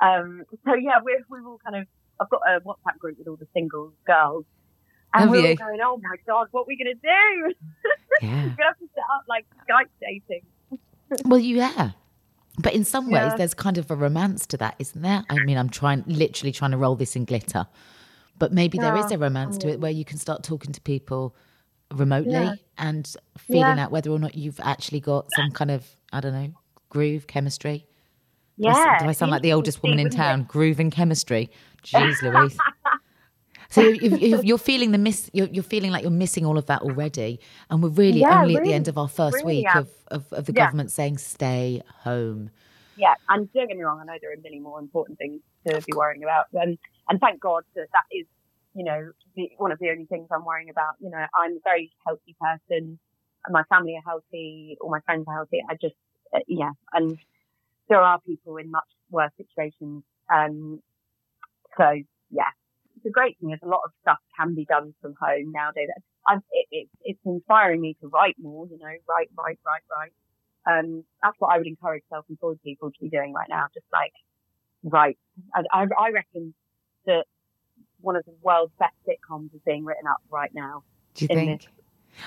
blah. 0.00 0.08
Um, 0.08 0.42
so 0.64 0.74
yeah, 0.74 0.98
we're, 1.02 1.24
we're 1.28 1.46
all 1.46 1.58
kind 1.64 1.76
of, 1.82 1.88
I've 2.20 2.28
got 2.30 2.42
a 2.46 2.60
WhatsApp 2.60 2.98
group 2.98 3.18
with 3.18 3.28
all 3.28 3.36
the 3.36 3.46
single 3.54 3.92
girls. 4.06 4.44
And 5.14 5.22
Have 5.22 5.30
we're 5.30 5.48
all 5.48 5.54
going, 5.56 5.78
oh 5.82 5.96
my 6.02 6.16
God, 6.26 6.48
what 6.50 6.62
are 6.62 6.66
we 6.68 6.76
going 6.76 6.94
to 6.94 7.00
do? 7.00 7.54
Yeah. 8.22 8.28
We're 8.30 8.42
going 8.44 8.56
to 8.56 8.62
have 8.64 8.78
to 8.78 8.88
set 8.94 9.04
up 9.14 9.24
like 9.28 9.44
Skype 9.68 9.90
dating. 10.00 10.46
Well, 11.26 11.38
you 11.38 11.56
yeah. 11.56 11.90
But 12.58 12.72
in 12.74 12.84
some 12.84 13.06
ways, 13.10 13.30
Yeah. 13.32 13.36
there's 13.36 13.54
kind 13.54 13.76
of 13.78 13.90
a 13.90 13.94
romance 13.96 14.46
to 14.48 14.56
that, 14.58 14.76
isn't 14.78 15.02
there? 15.02 15.22
I 15.28 15.36
mean, 15.44 15.58
I'm 15.58 15.68
trying, 15.68 16.04
literally 16.06 16.52
trying 16.52 16.70
to 16.70 16.76
roll 16.78 16.96
this 16.96 17.14
in 17.16 17.24
glitter. 17.24 17.66
But 18.38 18.52
maybe 18.52 18.78
there 18.78 18.96
is 18.96 19.10
a 19.10 19.18
romance 19.18 19.56
to 19.58 19.68
it 19.68 19.80
where 19.80 19.90
you 19.90 20.04
can 20.04 20.18
start 20.18 20.42
talking 20.42 20.72
to 20.72 20.80
people 20.80 21.34
remotely 21.94 22.32
Yeah. 22.32 22.54
and 22.78 23.06
feeling 23.38 23.76
Yeah. 23.76 23.84
out 23.84 23.90
whether 23.92 24.10
or 24.10 24.18
not 24.18 24.34
you've 24.34 24.60
actually 24.60 25.00
got 25.00 25.26
some 25.34 25.50
kind 25.52 25.70
of, 25.70 25.86
I 26.12 26.20
don't 26.20 26.32
know, 26.32 26.52
groove, 26.88 27.26
chemistry. 27.26 27.86
Do 28.58 28.68
I 28.68 28.70
s- 28.72 28.76
Yeah. 28.78 28.98
Do 29.00 29.08
I 29.08 29.12
sound 29.12 29.30
like 29.30 29.42
the 29.42 29.52
oldest 29.52 29.82
woman 29.82 29.98
in 29.98 30.08
town? 30.10 30.44
Groove 30.44 30.80
and 30.80 30.90
chemistry. 30.90 31.50
Jeez 31.84 32.20
Louise. 32.22 32.56
So 33.70 33.80
you- 34.00 34.40
you're 34.42 34.58
feeling 34.58 34.92
the 34.92 34.98
miss. 34.98 35.30
You're, 35.32 35.48
you're 35.48 35.62
feeling 35.64 35.90
like 35.90 36.02
you're 36.02 36.10
missing 36.10 36.46
all 36.46 36.58
of 36.58 36.66
that 36.66 36.82
already, 36.82 37.40
and 37.70 37.82
we're 37.82 37.88
really 37.90 38.20
Yeah, 38.20 38.28
only 38.28 38.56
at 38.56 38.62
the 38.62 38.72
end 38.72 38.88
of 38.88 38.98
our 38.98 39.08
first 39.08 39.44
really 39.44 39.44
week 39.44 39.66
am. 39.66 39.82
of, 39.82 39.88
of, 40.08 40.32
of 40.32 40.46
the 40.46 40.52
Yeah. 40.52 40.62
government 40.62 40.90
saying 40.90 41.18
stay 41.18 41.82
home. 42.02 42.50
Yeah, 42.96 43.14
and 43.28 43.50
don't 43.52 43.68
get 43.68 43.76
me 43.76 43.82
wrong, 43.84 44.00
I 44.00 44.04
know 44.04 44.18
there 44.20 44.32
are 44.32 44.36
many 44.42 44.58
more 44.60 44.78
important 44.80 45.18
things 45.18 45.40
to 45.66 45.82
be 45.86 45.92
worrying 45.94 46.22
about. 46.22 46.46
And, 46.52 46.78
and 47.08 47.20
thank 47.20 47.40
God 47.40 47.64
that 47.74 47.88
that 47.92 48.04
is, 48.12 48.26
you 48.74 48.84
know, 48.84 49.12
the, 49.36 49.50
one 49.58 49.72
of 49.72 49.78
the 49.78 49.90
only 49.90 50.06
things 50.06 50.28
I'm 50.30 50.44
worrying 50.44 50.70
about. 50.70 50.94
You 51.00 51.10
know, 51.10 51.24
I'm 51.34 51.52
a 51.56 51.60
very 51.64 51.92
healthy 52.06 52.36
person. 52.40 52.98
My 53.50 53.64
family 53.64 53.96
are 53.96 54.02
healthy. 54.06 54.76
All 54.80 54.90
my 54.90 55.00
friends 55.00 55.24
are 55.28 55.34
healthy. 55.34 55.62
I 55.68 55.74
just, 55.80 55.94
uh, 56.34 56.40
yeah. 56.48 56.70
And 56.92 57.18
there 57.88 58.00
are 58.00 58.20
people 58.20 58.56
in 58.56 58.70
much 58.70 58.88
worse 59.10 59.32
situations. 59.36 60.04
Um, 60.32 60.80
so 61.76 61.92
yeah, 62.30 62.50
the 63.04 63.10
great 63.10 63.38
thing 63.38 63.52
is 63.52 63.58
a 63.62 63.68
lot 63.68 63.80
of 63.84 63.90
stuff 64.02 64.18
can 64.38 64.54
be 64.54 64.64
done 64.64 64.94
from 65.00 65.14
home 65.20 65.52
nowadays. 65.52 65.88
I've, 66.26 66.40
it, 66.50 66.66
it, 66.70 66.88
it's 67.02 67.20
inspiring 67.24 67.80
me 67.80 67.96
to 68.00 68.08
write 68.08 68.36
more, 68.40 68.66
you 68.66 68.78
know, 68.78 68.86
write, 69.08 69.30
write, 69.36 69.58
write, 69.64 69.82
write. 69.90 70.12
Um, 70.68 71.04
that's 71.22 71.36
what 71.38 71.54
I 71.54 71.58
would 71.58 71.66
encourage 71.66 72.02
self-employed 72.10 72.60
people 72.64 72.90
to 72.90 72.96
be 73.00 73.08
doing 73.08 73.32
right 73.32 73.46
now. 73.48 73.66
Just 73.72 73.86
like 73.92 74.12
write. 74.82 75.18
And 75.54 75.66
I, 75.72 75.86
I 75.98 76.10
reckon 76.10 76.54
that 77.06 77.24
one 78.00 78.16
of 78.16 78.24
the 78.24 78.34
world's 78.42 78.72
best 78.78 78.94
sitcoms 79.06 79.54
is 79.54 79.60
being 79.64 79.84
written 79.84 80.06
up 80.08 80.18
right 80.30 80.50
now. 80.52 80.82
Do 81.14 81.24
you 81.24 81.28
think? 81.28 81.68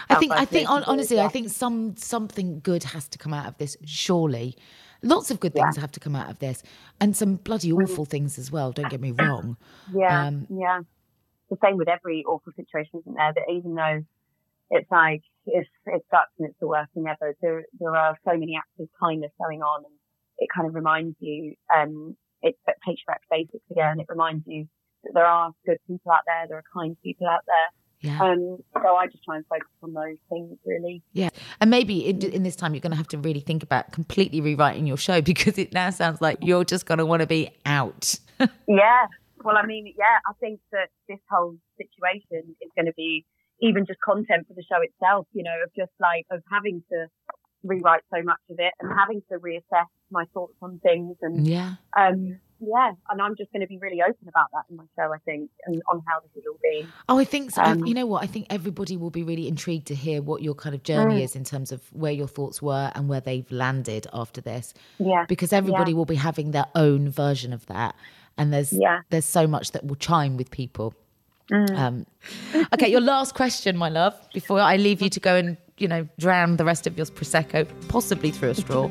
I 0.09 0.15
think. 0.15 0.31
I 0.31 0.45
think. 0.45 0.67
hon- 0.67 0.81
Asian 0.83 0.91
Honestly, 0.91 1.19
I 1.19 1.27
think 1.27 1.49
some 1.49 1.95
something 1.97 2.59
good 2.61 2.83
has 2.83 3.07
to 3.09 3.17
come 3.17 3.33
out 3.33 3.47
of 3.47 3.57
this. 3.57 3.75
Surely, 3.85 4.55
lots 5.01 5.31
of 5.31 5.39
good 5.39 5.53
things 5.53 5.77
have 5.77 5.91
to 5.93 5.99
come 5.99 6.15
out 6.15 6.29
of 6.29 6.39
this, 6.39 6.63
and 6.99 7.15
some 7.15 7.35
bloody 7.35 7.71
awful 7.71 8.05
things 8.05 8.37
as 8.37 8.51
well. 8.51 8.71
Don't 8.71 8.89
get 8.89 9.01
me 9.01 9.11
wrong. 9.11 9.57
Yeah, 9.93 10.27
Um, 10.27 10.47
yeah. 10.49 10.81
The 11.49 11.57
same 11.63 11.77
with 11.77 11.87
every 11.87 12.23
awful 12.25 12.53
situation, 12.55 12.99
isn't 12.99 13.15
there? 13.15 13.33
That 13.33 13.51
even 13.51 13.73
though 13.75 14.03
it's 14.69 14.91
like 14.91 15.23
it's 15.47 15.69
it 15.87 16.05
sucks 16.11 16.31
and 16.37 16.47
it's 16.47 16.59
the 16.59 16.67
worst 16.67 16.91
thing 16.93 17.07
ever, 17.07 17.35
there 17.41 17.65
there 17.79 17.95
are 17.95 18.17
so 18.23 18.37
many 18.37 18.55
acts 18.55 18.79
of 18.79 18.87
kindness 19.01 19.31
going 19.41 19.61
on, 19.61 19.83
and 19.85 19.93
it 20.37 20.47
kind 20.53 20.67
of 20.67 20.75
reminds 20.75 21.15
you. 21.19 21.55
Um, 21.75 22.15
it 22.41 22.55
takes 22.67 23.01
you 23.01 23.07
back 23.07 23.21
to 23.21 23.27
basics 23.31 23.65
again. 23.71 23.99
It 23.99 24.05
reminds 24.09 24.45
you 24.47 24.67
that 25.03 25.13
there 25.13 25.25
are 25.25 25.51
good 25.65 25.77
people 25.87 26.11
out 26.11 26.21
there, 26.27 26.45
there 26.47 26.57
are 26.59 26.63
kind 26.73 26.95
people 27.03 27.27
out 27.27 27.41
there. 27.47 27.78
Yeah. 28.01 28.19
Um, 28.21 28.57
so 28.81 28.95
I 28.95 29.07
just 29.07 29.23
try 29.23 29.35
and 29.35 29.45
focus 29.47 29.67
on 29.83 29.93
those 29.93 30.17
things 30.29 30.57
really. 30.65 31.03
Yeah, 31.13 31.29
and 31.59 31.69
maybe 31.69 32.07
in, 32.07 32.21
in 32.21 32.43
this 32.43 32.55
time 32.55 32.73
you're 32.73 32.81
going 32.81 32.91
to 32.91 32.97
have 32.97 33.09
to 33.09 33.17
really 33.17 33.41
think 33.41 33.61
about 33.63 33.91
completely 33.91 34.41
rewriting 34.41 34.87
your 34.87 34.97
show 34.97 35.21
because 35.33 35.57
it 35.57 35.73
now 35.73 35.89
sounds 35.89 36.21
like 36.21 36.37
you're 36.41 36.63
just 36.63 36.85
going 36.85 36.99
to 36.99 37.05
want 37.05 37.21
to 37.21 37.27
be 37.27 37.51
out. 37.65 38.15
Yeah. 38.67 39.07
Well, 39.43 39.57
I 39.57 39.65
mean, 39.65 39.93
yeah, 39.97 40.19
I 40.25 40.31
think 40.39 40.59
that 40.71 40.89
this 41.09 41.19
whole 41.29 41.55
situation 41.77 42.55
is 42.61 42.69
going 42.75 42.85
to 42.85 42.93
be 42.95 43.25
even 43.61 43.85
just 43.85 43.99
content 43.99 44.47
for 44.47 44.53
the 44.53 44.63
show 44.63 44.81
itself, 44.81 45.27
you 45.33 45.43
know, 45.43 45.55
of 45.63 45.69
just 45.75 45.91
like, 45.99 46.25
of 46.31 46.41
having 46.49 46.83
to 46.91 47.07
rewrite 47.63 48.01
so 48.13 48.21
much 48.23 48.39
of 48.49 48.57
it 48.59 48.73
and 48.79 48.91
having 48.97 49.21
to 49.31 49.39
reassess 49.39 49.87
my 50.11 50.25
thoughts 50.33 50.55
on 50.61 50.79
things. 50.79 51.17
And, 51.21 51.47
yeah, 51.47 51.75
um, 51.97 52.39
yeah, 52.59 52.91
and 53.09 53.21
I'm 53.21 53.35
just 53.35 53.51
going 53.51 53.61
to 53.61 53.67
be 53.67 53.77
really 53.77 54.01
open 54.01 54.27
about 54.27 54.47
that 54.53 54.63
in 54.69 54.75
my 54.77 54.83
show, 54.95 55.13
I 55.13 55.17
think, 55.25 55.49
and 55.65 55.81
on 55.91 56.01
how 56.07 56.19
this 56.19 56.29
has 56.35 56.43
all 56.49 56.57
been. 56.61 56.87
Oh, 57.07 57.17
I 57.19 57.23
think 57.23 57.51
so. 57.51 57.61
Um, 57.61 57.85
you 57.85 57.93
know 57.93 58.05
what? 58.05 58.23
I 58.23 58.27
think 58.27 58.47
everybody 58.49 58.97
will 58.97 59.09
be 59.09 59.23
really 59.23 59.47
intrigued 59.47 59.87
to 59.87 59.95
hear 59.95 60.21
what 60.21 60.41
your 60.41 60.53
kind 60.55 60.75
of 60.75 60.83
journey 60.83 61.19
Mm. 61.21 61.23
is 61.23 61.35
in 61.35 61.43
terms 61.43 61.71
of 61.71 61.81
where 61.93 62.11
your 62.11 62.27
thoughts 62.27 62.61
were 62.61 62.91
and 62.95 63.07
where 63.09 63.21
they've 63.21 63.49
landed 63.51 64.07
after 64.13 64.41
this, 64.41 64.73
Yeah. 64.97 65.25
because 65.27 65.51
everybody 65.53 65.93
will 65.93 66.05
be 66.05 66.15
having 66.15 66.51
their 66.51 66.67
own 66.75 67.09
version 67.09 67.53
of 67.53 67.65
that, 67.67 67.95
and 68.37 68.51
there's 68.53 68.73
Yeah. 68.73 69.01
there's 69.09 69.25
so 69.25 69.47
much 69.47 69.71
that 69.71 69.85
will 69.85 69.95
chime 69.95 70.37
with 70.37 70.51
people. 70.51 70.93
Mm. 71.51 71.77
Um, 71.77 72.05
okay, 72.73 72.89
your 72.91 73.01
last 73.01 73.33
question, 73.33 73.75
my 73.75 73.89
love, 73.89 74.13
before 74.33 74.59
I 74.59 74.75
leave 74.75 75.01
you 75.01 75.09
to 75.09 75.19
go 75.19 75.35
and 75.35 75.57
you 75.77 75.87
know 75.87 76.07
drown 76.19 76.57
the 76.57 76.65
rest 76.65 76.85
of 76.87 76.95
your 76.97 77.05
prosecco, 77.07 77.65
possibly 77.87 78.31
through 78.31 78.49
a 78.49 78.55
straw. 78.55 78.89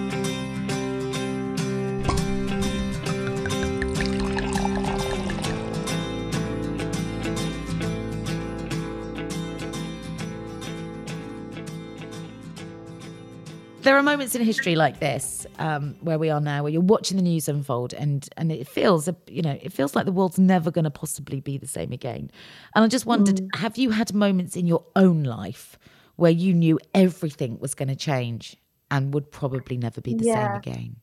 moments 14.08 14.34
in 14.34 14.42
history 14.42 14.74
like 14.74 15.00
this 15.00 15.46
um, 15.58 15.94
where 16.00 16.18
we 16.18 16.30
are 16.30 16.40
now, 16.40 16.62
where 16.62 16.72
you're 16.72 16.80
watching 16.80 17.16
the 17.16 17.22
news 17.22 17.48
unfold, 17.48 17.92
and 17.92 18.28
and 18.36 18.50
it 18.50 18.66
feels, 18.66 19.08
you 19.26 19.42
know, 19.42 19.58
it 19.62 19.72
feels 19.72 19.94
like 19.94 20.06
the 20.06 20.12
world's 20.12 20.38
never 20.38 20.70
going 20.70 20.84
to 20.84 20.90
possibly 20.90 21.40
be 21.40 21.58
the 21.58 21.66
same 21.66 21.92
again. 21.92 22.30
And 22.74 22.84
I 22.84 22.88
just 22.88 23.06
wondered, 23.06 23.36
Mm. 23.36 23.56
have 23.56 23.76
you 23.76 23.90
had 23.90 24.14
moments 24.14 24.56
in 24.56 24.66
your 24.66 24.84
own 24.96 25.24
life 25.24 25.78
where 26.16 26.30
you 26.30 26.54
knew 26.54 26.78
everything 26.94 27.58
was 27.58 27.74
going 27.74 27.88
to 27.88 27.96
change 27.96 28.56
and 28.90 29.12
would 29.14 29.30
probably 29.30 29.76
never 29.76 30.00
be 30.00 30.14
the 30.14 30.24
same 30.24 30.54
again? 30.56 30.96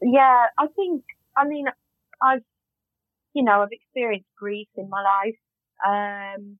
Yeah, 0.00 0.46
I 0.56 0.66
think, 0.76 1.04
I 1.36 1.46
mean, 1.46 1.66
I've, 2.22 2.42
you 3.34 3.42
know, 3.42 3.62
I've 3.62 3.72
experienced 3.72 4.28
grief 4.36 4.68
in 4.76 4.88
my 4.88 5.02
life. 5.02 5.38
Um, 5.86 6.58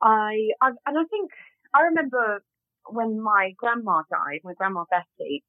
I, 0.00 0.50
I, 0.62 0.68
and 0.86 0.98
I 0.98 1.04
think, 1.10 1.30
I 1.74 1.82
remember 1.82 2.42
when 2.88 3.20
my 3.20 3.52
grandma 3.56 4.02
died, 4.10 4.40
my 4.44 4.54
grandma 4.54 4.84
Betty, 4.90 5.44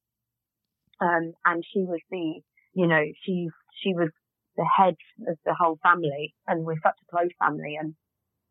um, 1.00 1.32
and 1.44 1.64
she 1.72 1.80
was 1.80 2.00
the, 2.10 2.40
you 2.74 2.86
know, 2.86 3.02
she, 3.24 3.48
she 3.82 3.94
was 3.94 4.10
the 4.56 4.66
head 4.76 4.96
of 5.28 5.36
the 5.44 5.54
whole 5.54 5.78
family 5.82 6.34
and 6.46 6.64
we're 6.64 6.80
such 6.82 6.96
a 7.02 7.10
close 7.16 7.30
family. 7.38 7.76
And 7.80 7.94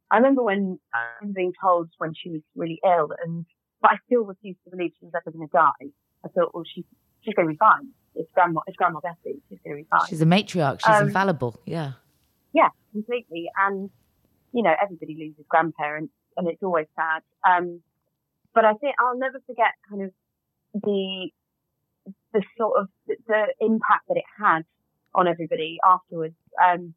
I 0.10 0.18
remember 0.18 0.44
when 0.44 0.80
being 1.34 1.54
told 1.62 1.90
when 1.98 2.14
she 2.16 2.30
was 2.30 2.42
really 2.56 2.80
ill 2.86 3.10
and, 3.24 3.46
but 3.82 3.92
I 3.92 3.96
still 4.06 4.24
refused 4.24 4.60
to 4.64 4.76
believe 4.76 4.92
she 5.00 5.06
was 5.06 5.14
ever 5.16 5.32
going 5.36 5.48
to 5.48 5.52
die. 5.52 5.92
I 6.26 6.30
thought, 6.30 6.54
well, 6.54 6.64
she's, 6.74 6.86
she's 7.22 7.34
going 7.34 7.48
to 7.48 7.54
be 7.54 7.58
fine. 7.58 7.90
It's 8.16 8.32
grandma, 8.34 8.62
it's 8.66 8.78
grandma 8.78 9.00
Betty. 9.02 9.42
She's 9.50 9.60
going 9.64 9.78
to 9.78 9.84
be 9.84 9.88
fine. 9.90 10.08
She's 10.10 10.22
a 10.22 10.26
matriarch. 10.26 10.80
She's 10.80 10.96
Um, 10.96 11.08
infallible. 11.08 11.60
Yeah. 11.66 11.92
Yeah, 12.54 12.70
completely. 12.94 13.50
And, 13.58 13.90
you 14.54 14.64
know, 14.64 14.74
everybody 14.82 15.16
loses 15.20 15.46
grandparents 15.50 16.14
and 16.38 16.48
it's 16.48 16.64
always 16.64 16.88
sad. 16.96 17.22
Um, 17.48 17.82
but 18.58 18.66
I 18.66 18.74
think 18.74 18.96
I'll 19.00 19.20
never 19.20 19.40
forget 19.46 19.74
kind 19.88 20.02
of 20.02 20.12
the, 20.74 21.30
the 22.34 22.42
sort 22.58 22.82
of, 22.82 22.88
the, 23.06 23.16
the 23.28 23.44
impact 23.62 24.08
that 24.08 24.18
it 24.18 24.24
had 24.42 24.62
on 25.14 25.28
everybody 25.28 25.78
afterwards. 25.86 26.34
Um, 26.58 26.96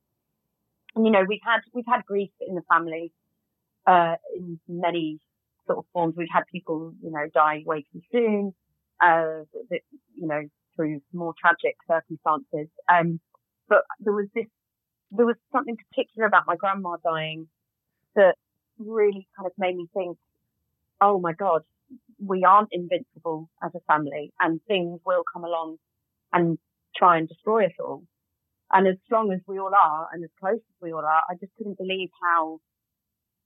you 0.97 1.11
know, 1.11 1.23
we've 1.29 1.45
had, 1.45 1.61
we've 1.75 1.85
had 1.87 2.07
grief 2.07 2.31
in 2.41 2.55
the 2.55 2.63
family, 2.73 3.13
uh, 3.87 4.15
in 4.35 4.59
many 4.69 5.19
sort 5.67 5.81
of 5.81 5.85
forms. 5.93 6.15
We've 6.17 6.33
had 6.33 6.45
people, 6.51 6.95
you 7.03 7.11
know, 7.11 7.27
die 7.35 7.63
way 7.67 7.85
too 7.93 8.01
soon, 8.11 8.55
uh, 9.03 9.45
that, 9.69 9.81
you 10.15 10.27
know, 10.27 10.41
through 10.75 11.03
more 11.13 11.35
tragic 11.39 11.77
circumstances. 11.87 12.69
Um, 12.89 13.21
but 13.69 13.83
there 14.01 14.15
was 14.15 14.29
this 14.35 14.47
there 15.13 15.27
was 15.27 15.37
something 15.53 15.77
particular 15.77 16.27
about 16.27 16.45
my 16.47 16.57
grandma 16.57 16.97
dying 17.05 17.49
that 18.15 18.37
really 18.79 19.29
kind 19.37 19.47
of 19.47 19.53
made 19.59 19.77
me 19.77 19.89
think, 19.93 20.17
oh 21.01 21.19
my 21.19 21.33
God, 21.33 21.63
we 22.25 22.45
aren't 22.45 22.69
invincible 22.73 23.49
as 23.63 23.73
a 23.75 23.81
family 23.93 24.33
and 24.41 24.61
things 24.69 25.01
will 25.05 25.23
come 25.33 25.45
along 25.45 25.77
and 26.33 26.59
try 26.97 27.19
and 27.19 27.29
destroy 27.29 27.67
us 27.67 27.73
all. 27.81 28.05
And 28.73 28.87
as 28.87 28.97
strong 29.05 29.33
as 29.33 29.41
we 29.47 29.59
all 29.59 29.73
are 29.75 30.09
and 30.13 30.23
as 30.23 30.31
close 30.39 30.57
as 30.59 30.81
we 30.81 30.93
all 30.93 31.05
are, 31.05 31.23
I 31.29 31.35
just 31.41 31.53
couldn't 31.57 31.79
believe 31.79 32.11
how, 32.23 32.61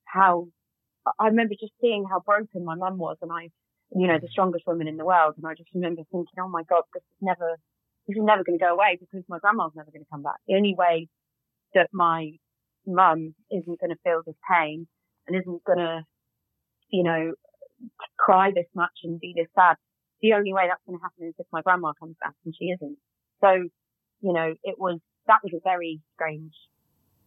how, 0.05 0.49
I 1.19 1.29
remember 1.29 1.55
just 1.59 1.73
seeing 1.81 2.05
how 2.09 2.21
broken 2.21 2.65
my 2.65 2.75
mum 2.75 2.99
was 2.99 3.17
and 3.23 3.33
I, 3.33 3.51
you 3.97 4.07
know, 4.07 4.19
the 4.21 4.29
strongest 4.29 4.67
woman 4.67 4.89
in 4.89 4.97
the 4.97 5.05
world. 5.05 5.35
And 5.37 5.47
I 5.47 5.55
just 5.55 5.71
remember 5.75 6.03
thinking, 6.11 6.35
oh 6.41 6.49
my 6.49 6.63
God, 6.65 6.83
this 6.93 7.03
is 7.03 7.23
never, 7.23 7.57
this 8.07 8.17
is 8.17 8.23
never 8.23 8.45
going 8.45 8.59
to 8.59 8.65
go 8.65 8.75
away 8.75 8.99
because 9.01 9.25
my 9.29 9.39
grandma's 9.39 9.73
never 9.75 9.91
going 9.91 10.05
to 10.05 10.11
come 10.11 10.23
back. 10.23 10.37
The 10.47 10.57
only 10.57 10.75
way 10.77 11.09
that 11.75 11.89
my 11.93 12.33
mum 12.87 13.35
isn't 13.51 13.81
going 13.81 13.91
to 13.91 13.99
feel 14.05 14.23
this 14.27 14.37
pain 14.51 14.87
and 15.27 15.37
isn't 15.37 15.65
going 15.65 15.79
to, 15.79 16.05
you 16.95 17.03
know, 17.03 17.33
cry 18.17 18.53
this 18.55 18.67
much 18.75 18.97
and 19.03 19.19
be 19.21 19.35
this 19.37 19.49
sad. 19.55 19.77
The 20.23 20.33
only 20.35 20.53
way 20.53 20.63
that's 20.69 20.81
going 20.87 20.99
to 20.99 21.03
happen 21.03 21.27
is 21.29 21.35
if 21.39 21.47
my 21.53 21.61
grandma 21.63 21.93
comes 21.99 22.17
back 22.21 22.35
and 22.45 22.55
she 22.57 22.67
isn't. 22.67 22.97
So, 23.43 23.51
you 24.21 24.33
know, 24.33 24.55
it 24.63 24.77
was, 24.79 25.01
that 25.27 25.41
was 25.43 25.53
a 25.55 25.61
very 25.65 26.01
strange, 26.15 26.53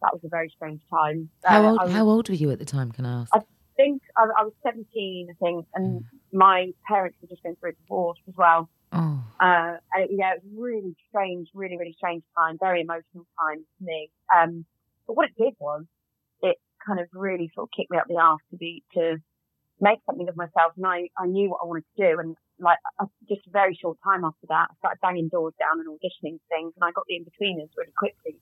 that 0.02 0.10
was 0.12 0.22
a 0.24 0.28
very 0.28 0.50
strange 0.56 0.80
time. 0.90 1.28
How 1.44 1.64
Uh, 1.64 1.70
old? 1.70 1.80
Was- 1.82 1.92
how 1.92 2.08
old 2.08 2.28
were 2.28 2.34
you 2.34 2.50
at 2.50 2.58
the 2.58 2.64
time? 2.64 2.90
Can 2.92 3.04
I 3.06 3.20
ask? 3.20 3.30
I 3.36 3.40
think 3.76 4.02
I, 4.16 4.22
I 4.40 4.42
was 4.42 4.54
17, 4.64 5.28
I 5.30 5.34
think, 5.44 5.66
and 5.74 6.02
my 6.32 6.72
parents 6.88 7.18
were 7.20 7.28
just 7.28 7.42
going 7.42 7.56
through 7.56 7.70
a 7.70 7.74
divorce 7.74 8.18
as 8.26 8.34
well. 8.36 8.68
oh, 8.92 9.22
Uh, 9.38 9.76
and 9.92 10.04
it, 10.04 10.10
yeah, 10.12 10.32
it 10.34 10.42
was 10.44 10.52
really 10.56 10.96
strange, 11.08 11.48
really, 11.54 11.76
really 11.76 11.94
strange 11.96 12.24
time, 12.36 12.56
very 12.58 12.80
emotional 12.80 13.26
time 13.38 13.64
for 13.76 13.84
me. 13.84 14.10
Um, 14.34 14.64
but 15.06 15.14
what 15.16 15.28
it 15.28 15.36
did 15.38 15.54
was 15.60 15.84
it 16.42 16.56
kind 16.84 16.98
of 16.98 17.06
really 17.12 17.50
sort 17.54 17.68
of 17.68 17.70
kicked 17.76 17.90
me 17.92 17.98
up 17.98 18.06
the 18.08 18.16
arse 18.16 18.42
to 18.50 18.56
be, 18.56 18.82
to 18.94 19.18
make 19.80 19.98
something 20.06 20.28
of 20.28 20.36
myself. 20.36 20.72
And 20.76 20.86
I, 20.86 21.08
I 21.18 21.26
knew 21.26 21.50
what 21.50 21.60
I 21.62 21.66
wanted 21.66 21.84
to 21.96 22.10
do. 22.10 22.18
And 22.20 22.36
like 22.58 22.78
uh, 22.98 23.06
just 23.28 23.46
a 23.46 23.50
very 23.50 23.74
short 23.80 23.98
time 24.02 24.24
after 24.24 24.46
that, 24.48 24.68
I 24.70 24.74
started 24.78 24.98
banging 25.00 25.28
doors 25.28 25.54
down 25.58 25.80
and 25.80 25.88
auditioning 25.88 26.38
things 26.48 26.72
and 26.74 26.82
I 26.82 26.90
got 26.92 27.04
the 27.08 27.14
Inbetweeners 27.14 27.70
really 27.76 27.94
quickly. 27.96 28.38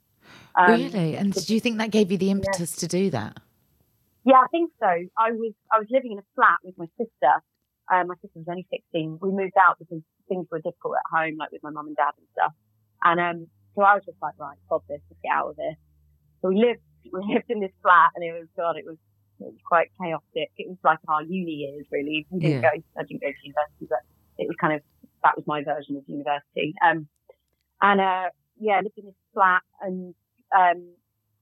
Um, 0.55 0.70
really? 0.70 1.16
And 1.16 1.33
did 1.33 1.51
you 1.51 1.61
think 1.61 1.79
that 1.79 1.90
gave 1.90 2.11
you 2.11 2.18
the 2.18 2.31
impetus 2.31 2.77
to 2.77 2.88
do 2.88 3.11
that? 3.11 3.38
Yeah, 4.25 4.42
I 4.42 4.49
think 4.51 4.72
so. 4.81 4.90
I 5.16 5.31
was 5.31 5.53
I 5.70 5.79
was 5.79 5.87
living 5.88 6.12
in 6.12 6.18
a 6.18 6.27
flat 6.35 6.59
with 6.64 6.77
my 6.77 6.87
sister. 6.99 7.33
Um, 7.92 8.09
my 8.09 8.16
sister 8.16 8.42
was 8.42 8.51
only 8.51 8.66
16. 8.70 9.18
We 9.22 9.31
moved 9.31 9.55
out 9.55 9.79
because 9.79 10.03
things 10.29 10.46
were 10.51 10.59
difficult 10.59 10.99
at 10.99 11.07
home, 11.07 11.37
like 11.38 11.53
with 11.53 11.62
my 11.62 11.70
mum 11.70 11.87
and 11.87 11.94
dad 11.94 12.11
and 12.18 12.27
stuff. 12.35 12.53
And 13.05 13.20
um, 13.20 13.46
so 13.77 13.83
I 13.83 13.94
was 13.94 14.03
just 14.05 14.18
like, 14.20 14.35
right, 14.38 14.59
stop 14.66 14.83
this, 14.88 14.99
let's 15.07 15.22
get 15.22 15.31
out 15.31 15.51
of 15.51 15.57
here. 15.57 15.77
So 16.42 16.49
we 16.49 16.59
lived 16.59 16.83
we 17.12 17.22
lived 17.22 17.46
in 17.49 17.61
this 17.61 17.70
flat, 17.83 18.11
and 18.16 18.25
it 18.25 18.33
was 18.33 18.49
God, 18.57 18.77
it 18.77 18.85
was 18.85 18.99
it 19.40 19.44
was 19.53 19.61
quite 19.66 19.88
chaotic. 20.01 20.51
It 20.57 20.68
was 20.68 20.79
like 20.85 20.99
our 21.09 21.22
uni 21.22 21.53
years, 21.53 21.87
really. 21.90 22.27
We 22.31 22.40
didn't 22.40 22.62
Yeah. 22.62 22.70
go, 22.77 22.83
I 22.99 23.03
didn't 23.05 23.20
go 23.22 23.29
to 23.29 23.42
university, 23.42 23.87
but 23.88 24.01
it 24.38 24.46
was 24.49 24.57
kind 24.61 24.75
of 24.75 24.81
that 25.25 25.37
was 25.37 25.46
my 25.46 25.62
version 25.64 25.96
of 25.96 26.05
university. 26.07 26.75
Um, 26.85 27.09
and 27.83 28.01
uh, 28.01 28.31
yeah, 28.59 28.81
lived 28.83 28.96
in 28.99 29.07
this 29.07 29.14
flat, 29.35 29.62
and 29.81 30.14
um, 30.57 30.88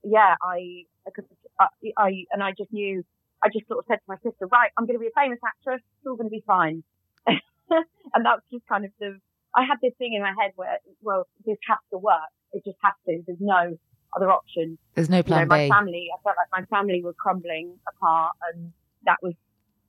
yeah, 0.02 0.34
I, 0.42 0.84
I 1.06 1.66
I, 1.96 2.24
and 2.32 2.42
I 2.42 2.52
just 2.56 2.72
knew, 2.72 3.04
I 3.42 3.48
just 3.48 3.68
sort 3.68 3.78
of 3.80 3.84
said 3.88 3.96
to 3.96 4.08
my 4.08 4.16
sister, 4.22 4.46
right, 4.50 4.70
I'm 4.76 4.86
going 4.86 4.96
to 4.98 5.00
be 5.00 5.06
a 5.08 5.20
famous 5.20 5.38
actress. 5.46 5.80
It's 5.82 6.06
all 6.06 6.16
going 6.16 6.26
to 6.26 6.30
be 6.34 6.42
fine. 6.46 6.82
and 7.26 7.38
that 8.24 8.40
was 8.40 8.42
just 8.52 8.66
kind 8.66 8.84
of 8.84 8.90
the, 8.98 9.18
I 9.54 9.62
had 9.62 9.78
this 9.82 9.92
thing 9.98 10.14
in 10.14 10.22
my 10.22 10.34
head 10.40 10.52
where, 10.56 10.78
well, 11.02 11.26
this 11.46 11.58
has 11.68 11.78
to 11.92 11.98
work. 11.98 12.28
It 12.52 12.64
just 12.64 12.78
has 12.82 12.94
to. 13.06 13.22
There's 13.26 13.38
no 13.40 13.76
other 14.16 14.30
option. 14.30 14.78
There's 14.94 15.10
no 15.10 15.18
You 15.18 15.22
know, 15.22 15.28
plan 15.28 15.48
my 15.48 15.64
B. 15.64 15.68
family, 15.70 16.08
I 16.14 16.22
felt 16.22 16.36
like 16.36 16.48
my 16.52 16.76
family 16.76 17.02
was 17.02 17.14
crumbling 17.18 17.78
apart 17.88 18.32
and 18.52 18.72
that 19.04 19.18
was, 19.22 19.34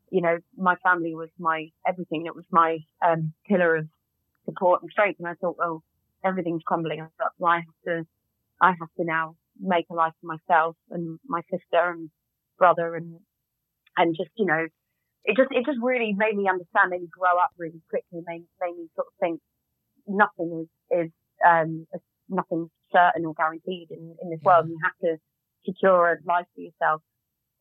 you 0.10 0.22
know, 0.22 0.38
my 0.58 0.76
family 0.78 1.14
was 1.16 1.30
my 1.40 1.70
everything. 1.88 2.26
It 2.26 2.36
was 2.36 2.46
my, 2.52 2.80
um, 3.06 3.34
pillar 3.48 3.76
of 3.76 3.88
support 4.46 4.82
and 4.82 4.92
strength. 4.92 5.20
And 5.20 5.28
I 5.28 5.34
thought, 5.36 5.58
well, 5.58 5.84
everything's 6.24 6.64
crumbling. 6.64 7.02
I 7.02 7.08
thought, 7.18 7.32
well, 7.38 7.52
I 7.54 7.58
have 7.58 7.82
to, 7.88 8.08
I 8.62 8.70
have 8.80 8.90
to 8.98 9.04
now 9.04 9.36
make 9.60 9.86
a 9.90 9.94
life 9.94 10.14
for 10.22 10.28
myself 10.28 10.76
and 10.92 11.20
my 11.28 11.42
sister 11.52 11.92
and 11.92 12.10
brother 12.58 12.96
and, 12.96 13.20
and 13.98 14.16
just, 14.16 14.32
you 14.36 14.46
know, 14.46 14.68
it 15.24 15.36
just, 15.38 15.50
it 15.52 15.66
just 15.66 15.80
really 15.82 16.14
made 16.16 16.36
me 16.36 16.48
understand, 16.50 16.90
made 16.90 17.02
me 17.02 17.08
grow 17.12 17.38
up 17.38 17.52
really 17.58 17.82
quickly, 17.90 18.22
made, 18.26 18.46
made 18.62 18.78
me 18.78 18.88
sort 18.96 19.08
of 19.08 19.14
think 19.20 19.42
nothing 20.08 20.68
is, 20.92 21.06
is, 21.06 21.12
um, 21.46 21.88
nothing 22.30 22.70
certain 22.96 23.26
or 23.26 23.34
guaranteed 23.34 23.92
in, 23.92 24.16
in 24.22 24.30
this 24.30 24.40
Yeah. 24.42 24.48
world. 24.48 24.66
And 24.66 24.72
you 24.74 24.80
have 24.84 24.98
to 25.06 25.18
secure 25.66 26.12
a 26.12 26.18
life 26.26 26.46
for 26.56 26.62
yourself 26.62 27.02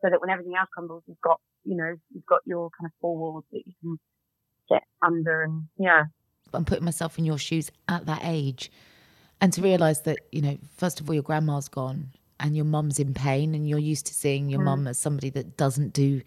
so 0.02 0.10
that 0.10 0.20
when 0.20 0.30
everything 0.30 0.54
else 0.58 0.68
crumbles, 0.72 1.02
you've 1.06 1.20
got, 1.20 1.40
you 1.64 1.76
know, 1.76 1.94
you've 2.12 2.26
got 2.26 2.40
your 2.44 2.70
kind 2.78 2.86
of 2.86 2.92
four 3.00 3.16
walls 3.16 3.44
that 3.52 3.62
you 3.66 3.72
can 3.80 3.98
get 4.68 4.82
under 5.02 5.42
and 5.42 5.64
yeah. 5.78 6.04
I'm 6.52 6.64
putting 6.64 6.84
myself 6.84 7.18
in 7.18 7.24
your 7.24 7.38
shoes 7.38 7.70
at 7.88 8.06
that 8.06 8.20
age 8.22 8.70
and 9.40 9.52
to 9.54 9.62
realize 9.62 10.02
that, 10.02 10.18
you 10.30 10.40
know, 10.42 10.56
first 10.76 11.00
of 11.00 11.08
all, 11.08 11.14
your 11.14 11.22
grandma's 11.24 11.68
gone 11.68 12.10
and 12.38 12.54
your 12.54 12.64
mum's 12.64 12.98
in 13.00 13.12
pain 13.14 13.54
and 13.54 13.68
you're 13.68 13.78
used 13.78 14.06
to 14.06 14.14
seeing 14.14 14.48
your 14.48 14.60
Mm. 14.60 14.64
mum 14.64 14.86
as 14.86 14.98
somebody 14.98 15.30
that 15.30 15.56
doesn't 15.56 15.92
do 15.92 16.22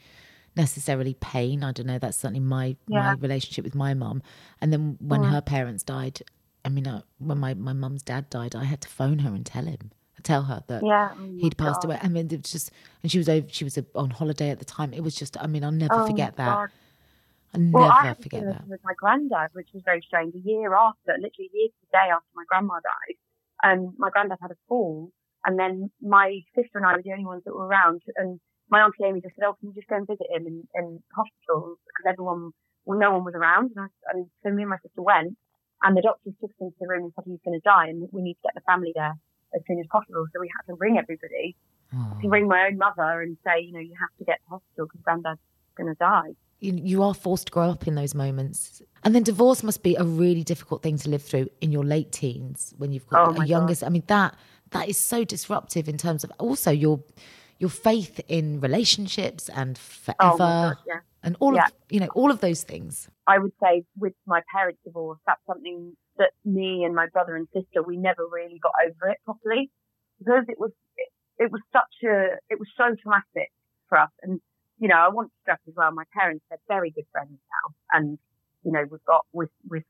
necessarily 0.55 1.13
pain. 1.15 1.63
I 1.63 1.71
don't 1.71 1.85
know. 1.85 1.99
That's 1.99 2.17
certainly 2.17 2.39
my, 2.41 2.75
my 2.87 3.13
relationship 3.13 3.63
with 3.63 3.75
my 3.75 3.93
mum. 3.93 4.21
And 4.59 4.73
then 4.73 4.97
when 4.99 5.21
Mm. 5.23 5.29
her 5.29 5.41
parents 5.41 5.83
died, 5.83 6.21
I 6.67 6.69
mean, 6.69 6.85
uh, 6.85 7.01
when 7.19 7.37
my, 7.37 7.53
my 7.53 7.71
mum's 7.71 8.03
dad 8.03 8.29
died, 8.29 8.53
I 8.53 8.65
had 8.65 8.81
to 8.81 8.89
phone 8.89 9.19
her 9.19 9.29
and 9.29 9.45
tell 9.45 9.63
him, 9.63 9.91
tell 10.21 10.43
her 10.43 10.61
that 10.67 10.83
Yeah. 10.83 11.11
Oh 11.17 11.37
he'd 11.39 11.57
passed 11.57 11.83
God. 11.83 11.85
away. 11.85 11.99
I 12.03 12.09
mean, 12.09 12.25
it 12.29 12.41
was 12.43 12.51
just, 12.51 12.71
and 13.01 13.09
she 13.09 13.17
was 13.17 13.29
over, 13.29 13.47
she 13.49 13.63
was 13.63 13.77
uh, 13.77 13.83
on 13.95 14.09
holiday 14.09 14.49
at 14.49 14.59
the 14.59 14.65
time. 14.65 14.91
It 14.93 15.01
was 15.01 15.15
just, 15.15 15.41
I 15.41 15.47
mean, 15.47 15.63
I'll 15.63 15.71
never 15.71 15.93
Oh 15.93 16.05
forget 16.05 16.35
that. 16.35 16.45
God. 16.45 16.69
I'll 17.53 17.61
never 17.61 17.77
Well, 17.77 17.91
I 17.93 18.13
forget 18.15 18.43
that. 18.45 18.67
with 18.67 18.81
my 18.83 18.91
granddad, 18.97 19.51
which 19.53 19.69
was 19.73 19.81
very 19.85 20.01
strange. 20.01 20.35
A 20.35 20.39
year 20.39 20.73
after, 20.75 21.13
literally 21.13 21.49
a 21.53 21.57
year 21.57 21.67
to 21.69 21.73
the 21.83 21.87
day 21.93 22.09
after 22.11 22.27
my 22.35 22.43
grandma 22.49 22.81
died, 22.83 23.17
um, 23.63 23.95
my 23.97 24.09
granddad 24.09 24.39
had 24.41 24.51
a 24.51 24.57
fall, 24.67 25.09
and 25.45 25.57
then 25.57 25.89
my 26.01 26.41
sister 26.53 26.79
and 26.79 26.85
I 26.85 26.97
were 26.97 27.01
the 27.01 27.13
only 27.13 27.25
ones 27.25 27.43
that 27.45 27.55
were 27.55 27.65
around. 27.65 28.01
And 28.17 28.41
my 28.69 28.81
auntie 28.81 29.05
Amy 29.05 29.21
just 29.21 29.35
said, 29.35 29.45
"Oh, 29.47 29.53
can 29.53 29.69
you 29.69 29.75
just 29.75 29.87
go 29.87 29.95
and 29.95 30.05
visit 30.05 30.27
him 30.29 30.45
in, 30.45 30.67
in 30.75 31.01
hospital?" 31.15 31.79
Because 31.87 32.11
everyone, 32.11 32.51
well, 32.83 32.99
no 32.99 33.11
one 33.13 33.23
was 33.23 33.35
around. 33.35 33.71
And, 33.77 33.87
I, 33.87 34.11
and 34.11 34.25
so 34.43 34.49
me 34.51 34.63
and 34.63 34.69
my 34.69 34.77
sister 34.83 35.01
went, 35.01 35.37
and 35.87 35.95
the 35.95 36.01
doctors 36.01 36.33
took 36.41 36.51
us 36.51 36.59
into 36.59 36.75
the 36.79 36.87
room 36.87 37.05
and 37.05 37.13
said 37.15 37.23
he's 37.25 37.39
going 37.45 37.55
to 37.57 37.63
die, 37.63 37.87
and 37.87 38.09
we 38.11 38.21
need 38.21 38.33
to 38.35 38.43
get 38.43 38.55
the 38.55 38.65
family 38.67 38.91
there 38.93 39.15
as 39.55 39.61
soon 39.65 39.79
as 39.79 39.87
possible. 39.87 40.27
So 40.33 40.41
we 40.41 40.51
had 40.51 40.67
to 40.67 40.75
ring 40.75 40.97
everybody 40.99 41.55
Oh. 41.93 42.17
to 42.21 42.27
hmm. 42.27 42.33
ring 42.33 42.47
my 42.47 42.67
own 42.67 42.77
mother 42.77 43.21
and 43.21 43.37
say, 43.45 43.61
you 43.61 43.71
know, 43.71 43.79
you 43.79 43.93
have 43.97 44.09
to 44.19 44.25
get 44.25 44.39
to 44.43 44.49
hospital 44.49 44.87
because 44.87 44.99
granddad's 45.03 45.39
going 45.77 45.87
to 45.87 45.95
die. 45.95 46.35
you, 46.59 46.73
you 46.73 47.01
are 47.03 47.13
forced 47.13 47.47
to 47.47 47.51
grow 47.53 47.69
up 47.69 47.87
in 47.87 47.95
those 47.95 48.13
moments. 48.13 48.81
And 49.03 49.15
then 49.15 49.23
divorce 49.23 49.63
must 49.63 49.83
be 49.83 49.95
a 49.95 50.03
really 50.03 50.43
difficult 50.43 50.83
thing 50.83 50.97
to 50.97 51.09
live 51.09 51.23
through 51.23 51.47
in 51.61 51.71
your 51.71 51.85
late 51.85 52.11
teens 52.11 52.73
when 52.77 52.91
you've 52.91 53.07
got 53.07 53.37
Oh 53.37 53.41
a 53.41 53.45
youngest. 53.45 53.83
I 53.85 53.89
mean 53.89 54.03
that 54.07 54.35
that 54.71 54.89
is 54.89 54.97
so 54.97 55.23
disruptive 55.23 55.87
in 55.87 55.97
terms 55.97 56.25
of 56.25 56.31
also 56.39 56.71
your 56.71 56.99
your 57.57 57.69
faith 57.69 58.19
in 58.27 58.59
relationships 58.59 59.49
and 59.49 59.79
oh 59.79 59.81
forever 59.81 60.33
Oh 60.33 60.37
God, 60.37 60.77
yeah. 60.85 60.99
And 61.27 61.35
all 61.41 61.53
Yeah. 61.53 61.65
of 61.65 61.71
you 61.89 61.99
know 61.99 62.07
all 62.19 62.31
of 62.31 62.39
those 62.39 62.63
things. 62.63 63.09
I 63.27 63.37
would 63.37 63.51
say 63.61 63.83
with 63.97 64.15
my 64.25 64.41
parents' 64.55 64.79
divorce, 64.85 65.19
that's 65.27 65.45
something 65.45 65.95
that 66.17 66.31
me 66.45 66.83
and 66.85 66.95
my 66.95 67.07
brother 67.07 67.35
and 67.35 67.47
sister, 67.53 67.83
we 67.83 67.97
never 67.97 68.23
really 68.31 68.59
got 68.59 68.71
over 68.85 69.11
it 69.11 69.19
properly 69.25 69.69
because 70.17 70.45
it 70.47 70.57
was, 70.57 70.71
it, 70.95 71.09
it 71.43 71.51
was 71.51 71.61
such 71.71 71.95
a, 72.05 72.37
it 72.49 72.57
was 72.57 72.69
so 72.77 72.95
traumatic 73.01 73.51
for 73.89 73.97
us. 73.99 74.09
And, 74.23 74.39
you 74.79 74.87
know, 74.87 74.95
I 74.95 75.09
want 75.09 75.27
to 75.29 75.35
stress 75.43 75.59
as 75.67 75.73
well, 75.75 75.91
my 75.91 76.05
parents, 76.17 76.43
they're 76.49 76.57
very 76.67 76.89
good 76.91 77.05
friends 77.11 77.37
now. 77.55 77.75
And, 77.93 78.17
you 78.63 78.71
know, 78.71 78.83
we've 78.89 79.03
got, 79.05 79.25
with, 79.33 79.51
with, 79.69 79.83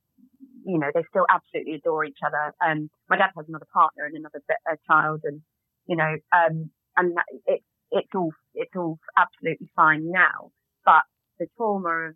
you 0.65 0.77
know, 0.79 0.89
they 0.93 1.03
still 1.09 1.25
absolutely 1.29 1.75
adore 1.75 2.03
each 2.03 2.19
other. 2.25 2.53
Um, 2.65 2.89
my 3.09 3.17
dad 3.17 3.31
has 3.37 3.45
another 3.47 3.67
partner 3.71 4.03
and 4.05 4.15
another 4.17 4.41
a 4.67 4.75
child 4.91 5.21
and, 5.23 5.41
you 5.85 5.95
know, 5.95 6.15
um, 6.33 6.71
and 6.97 7.15
that- 7.15 7.31
it, 7.45 7.61
it's 7.91 8.09
all, 8.15 8.33
it's 8.53 8.75
all 8.75 8.99
absolutely 9.15 9.69
fine 9.75 10.11
now. 10.11 10.51
But 10.83 11.03
the 11.39 11.47
trauma 11.57 12.09
of 12.09 12.15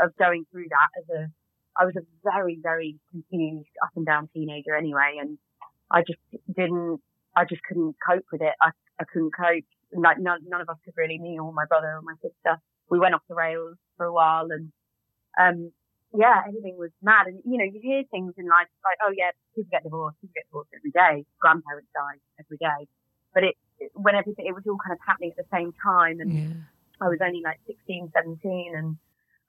of 0.00 0.16
going 0.16 0.46
through 0.50 0.66
that 0.70 0.88
as 0.98 1.04
a, 1.10 1.28
I 1.76 1.84
was 1.84 1.94
a 1.96 2.06
very, 2.24 2.58
very 2.62 2.96
confused 3.10 3.74
up 3.82 3.90
and 3.96 4.06
down 4.06 4.28
teenager 4.32 4.74
anyway. 4.74 5.18
And 5.20 5.36
I 5.90 6.02
just 6.02 6.20
didn't, 6.54 7.00
I 7.36 7.44
just 7.44 7.62
couldn't 7.64 7.96
cope 8.06 8.24
with 8.32 8.40
it. 8.40 8.54
I, 8.62 8.70
I 9.00 9.04
couldn't 9.12 9.32
cope. 9.36 9.64
Like 9.92 10.18
none, 10.18 10.40
none 10.46 10.60
of 10.60 10.68
us 10.68 10.76
could 10.84 10.94
really, 10.96 11.18
me 11.18 11.38
or 11.38 11.52
my 11.52 11.66
brother 11.66 11.88
or 11.88 12.02
my 12.02 12.14
sister. 12.22 12.62
We 12.88 12.98
went 12.98 13.14
off 13.14 13.22
the 13.28 13.34
rails 13.34 13.76
for 13.96 14.06
a 14.06 14.12
while 14.12 14.48
and, 14.50 14.72
um, 15.38 15.72
yeah, 16.16 16.42
everything 16.46 16.76
was 16.78 16.90
mad. 17.02 17.26
And, 17.26 17.40
you 17.44 17.58
know, 17.58 17.64
you 17.64 17.80
hear 17.82 18.02
things 18.10 18.34
in 18.38 18.46
life 18.46 18.66
like, 18.84 18.98
oh 19.04 19.12
yeah, 19.14 19.30
people 19.54 19.70
get 19.70 19.82
divorced, 19.82 20.20
people 20.20 20.34
get 20.34 20.46
divorced 20.48 20.70
every 20.74 20.90
day. 20.90 21.24
Grandparents 21.40 21.90
die 21.94 22.18
every 22.38 22.58
day. 22.58 22.88
But 23.34 23.44
it, 23.44 23.54
it 23.78 23.90
when 23.94 24.14
everything, 24.14 24.46
it 24.46 24.54
was 24.54 24.64
all 24.66 24.78
kind 24.78 24.92
of 24.92 24.98
happening 25.06 25.30
at 25.30 25.36
the 25.36 25.50
same 25.52 25.72
time. 25.82 26.20
And 26.20 26.32
Yeah. 26.32 26.54
I 27.00 27.08
was 27.08 27.18
only 27.24 27.40
like 27.42 27.58
16, 27.66 28.10
17 28.14 28.72
and, 28.76 28.96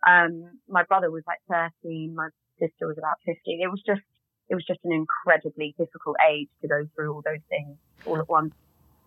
um, 0.07 0.57
my 0.67 0.83
brother 0.83 1.11
was 1.11 1.23
like 1.27 1.39
13, 1.83 2.15
my 2.15 2.29
sister 2.59 2.87
was 2.87 2.97
about 2.97 3.17
15. 3.25 3.61
It 3.61 3.67
was 3.69 3.81
just, 3.85 4.01
it 4.49 4.55
was 4.55 4.65
just 4.65 4.79
an 4.83 4.91
incredibly 4.91 5.75
difficult 5.77 6.15
age 6.29 6.49
to 6.61 6.67
go 6.67 6.87
through 6.95 7.13
all 7.13 7.21
those 7.23 7.41
things 7.49 7.77
all 8.05 8.17
at 8.17 8.27
once. 8.27 8.53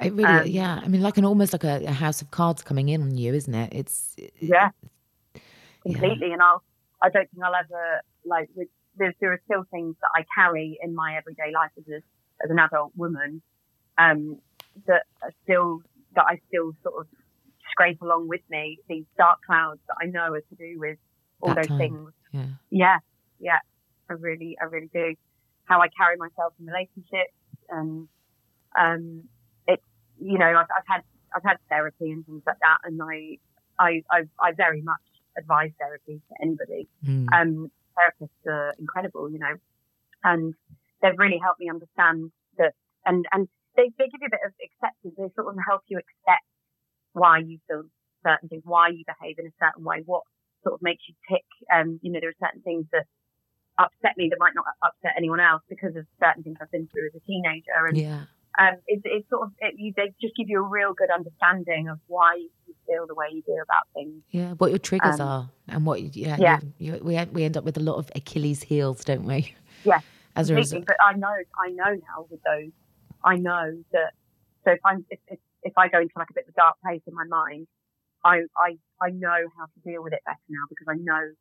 It 0.01 0.13
really, 0.13 0.25
Um, 0.25 0.47
yeah. 0.47 0.81
I 0.83 0.89
mean, 0.89 1.03
like 1.03 1.19
an 1.19 1.25
almost 1.25 1.53
like 1.53 1.65
a, 1.65 1.85
a 1.85 1.93
house 1.93 2.23
of 2.23 2.31
cards 2.31 2.63
coming 2.63 2.89
in 2.89 3.03
on 3.03 3.17
you, 3.17 3.35
isn't 3.35 3.55
it? 3.55 3.73
It's 3.73 4.17
Yeah. 4.41 4.71
Completely. 5.83 6.33
And 6.33 6.43
I'll, 6.43 6.63
I 7.03 7.11
don't 7.11 7.31
think 7.31 7.45
I'll 7.45 7.55
ever, 7.55 8.01
like, 8.25 8.49
with, 8.55 8.69
there, 8.97 9.15
there 9.21 9.33
are 9.33 9.41
still 9.45 9.65
things 9.71 9.97
that 10.01 10.11
I 10.15 10.25
carry 10.35 10.79
in 10.83 10.95
my 10.95 11.17
everyday 11.17 11.53
life 11.53 11.71
as 11.77 11.85
a, 11.89 11.97
as 12.45 12.51
an 12.51 12.59
adult 12.59 12.93
woman, 12.97 13.43
um, 13.99 14.39
that 14.87 15.03
are 15.23 15.33
still, 15.43 15.81
that 16.15 16.25
I 16.29 16.41
still 16.49 16.73
sort 16.83 17.01
of 17.01 17.07
scrape 17.75 18.01
along 18.03 18.29
with 18.29 18.41
me, 18.49 18.79
these 18.89 19.05
dark 19.19 19.39
clouds 19.45 19.81
that 19.89 19.97
I 20.01 20.07
know 20.07 20.33
are 20.33 20.41
to 20.41 20.55
do 20.57 20.79
with 20.79 20.99
all 21.41 21.49
That 21.55 21.57
those 21.57 21.67
time. 21.69 21.79
things. 21.79 22.11
yeah. 22.33 22.47
Yeah, 22.71 22.99
yeah, 23.41 23.59
I 24.09 24.13
really, 24.15 24.57
I 24.61 24.65
really 24.65 24.91
do. 24.93 25.15
How 25.65 25.81
I 25.81 25.89
carry 26.01 26.17
myself 26.17 26.53
in 26.61 26.67
relationships, 26.67 27.35
and 27.71 28.07
um, 28.79 29.25
it's 29.67 29.83
you 30.21 30.39
know, 30.39 30.47
I've, 30.61 30.71
I've 30.77 30.87
had 30.87 31.03
I've 31.35 31.43
had 31.43 31.57
therapy 31.69 32.11
and 32.13 32.25
things 32.27 32.43
like 32.47 32.59
that, 32.61 32.79
and 32.85 33.01
I 33.03 33.39
I 33.79 34.03
I, 34.11 34.19
I 34.41 34.53
very 34.53 34.83
much 34.83 35.01
advise 35.39 35.73
therapy 35.81 36.21
to 36.29 36.35
anybody. 36.43 36.89
Mm. 37.05 37.27
Um, 37.33 37.71
therapists 37.99 38.45
are 38.47 38.75
incredible, 38.79 39.31
you 39.31 39.39
know, 39.39 39.55
and 40.23 40.55
they've 41.03 41.19
really 41.19 41.39
helped 41.43 41.61
me 41.61 41.71
understand 41.71 42.31
that, 42.59 42.75
and 43.07 43.25
and 43.33 43.49
they 43.77 43.91
they 43.99 44.05
give 44.13 44.21
you 44.21 44.29
a 44.29 44.37
bit 44.37 44.45
of 44.47 44.53
acceptance. 44.63 45.15
They 45.17 45.31
sort 45.35 45.49
of 45.53 45.59
help 45.67 45.83
you 45.89 45.99
accept 45.99 46.45
why 47.15 47.39
you 47.39 47.59
feel 47.67 47.85
certain 48.27 48.49
things, 48.49 48.63
why 48.65 48.89
you 48.89 49.05
behave 49.07 49.39
in 49.39 49.47
a 49.47 49.55
certain 49.59 49.85
way, 49.85 50.03
what 50.05 50.23
sort 50.63 50.75
of 50.75 50.83
makes 50.83 51.03
you 51.09 51.15
tick. 51.31 51.45
Um, 51.73 51.99
you 52.03 52.13
know, 52.13 52.21
there 52.21 52.31
are 52.31 52.47
certain 52.47 52.63
things 52.63 52.87
that 52.93 53.07
upset 53.79 54.17
me 54.17 54.29
that 54.31 54.39
might 54.39 54.55
not 54.55 54.65
upset 54.83 55.13
anyone 55.17 55.41
else 55.41 55.63
because 55.69 55.97
of 55.97 56.07
certain 56.21 56.43
things 56.43 56.59
I've 56.61 56.71
been 56.71 56.89
through 56.93 57.07
as 57.07 57.15
a 57.15 57.25
teenager. 57.27 57.87
And 57.89 57.97
yeah. 57.97 58.23
um, 58.59 58.75
it's, 58.87 59.03
it's 59.05 59.29
sort 59.31 59.43
of, 59.43 59.53
it, 59.61 59.75
you, 59.77 59.93
they 59.97 60.13
just 60.21 60.37
give 60.37 60.49
you 60.49 60.59
a 60.59 60.69
real 60.69 60.93
good 60.93 61.11
understanding 61.11 61.89
of 61.89 61.99
why 62.07 62.35
you 62.37 62.75
feel 62.87 63.07
the 63.07 63.15
way 63.15 63.27
you 63.33 63.43
do 63.47 63.55
about 63.63 63.85
things. 63.95 64.23
Yeah, 64.31 64.53
what 64.53 64.71
your 64.71 64.79
triggers 64.79 65.21
Um, 65.21 65.29
are 65.29 65.51
and 65.69 65.87
what, 65.87 66.03
you- 66.03 66.11
yeah, 66.13 66.37
yeah. 66.39 66.61
You, 66.79 67.01
we 67.03 67.23
we 67.33 67.45
end 67.45 67.57
up 67.57 67.65
with 67.65 67.77
a 67.77 67.81
lot 67.81 67.97
of 67.97 68.11
Achilles 68.15 68.63
heels, 68.63 69.05
don't 69.05 69.25
we? 69.25 69.55
Yeah, 69.85 70.01
As 70.37 70.49
a 70.49 70.55
result, 70.55 70.87
But 70.87 70.97
I 71.01 71.13
know, 71.13 71.29
I 71.63 71.69
know 71.71 71.91
now 71.93 72.27
with 72.31 72.41
those, 72.43 72.71
I 73.23 73.37
know 73.37 73.85
that. 73.93 74.15
So 74.65 74.71
if 74.71 74.79
I'm, 74.83 75.05
if, 75.11 75.19
if, 75.29 75.39
if 75.65 75.73
I 75.77 75.89
go 75.89 76.01
into 76.01 76.13
like 76.17 76.31
a 76.31 76.35
bit 76.35 76.45
of 76.47 76.55
a 76.55 76.57
dark 76.57 76.77
place 76.83 77.01
in 77.07 77.15
my 77.15 77.25
mind, 77.25 77.67
I, 78.25 78.43
I, 78.57 78.77
I 79.03 79.11
know 79.11 79.49
how 79.59 79.65
to 79.65 79.81
deal 79.85 80.03
with 80.03 80.13
it 80.13 80.21
better 80.25 80.39
now 80.49 80.65
because 80.69 80.87
I 80.89 80.95
know 80.95 81.33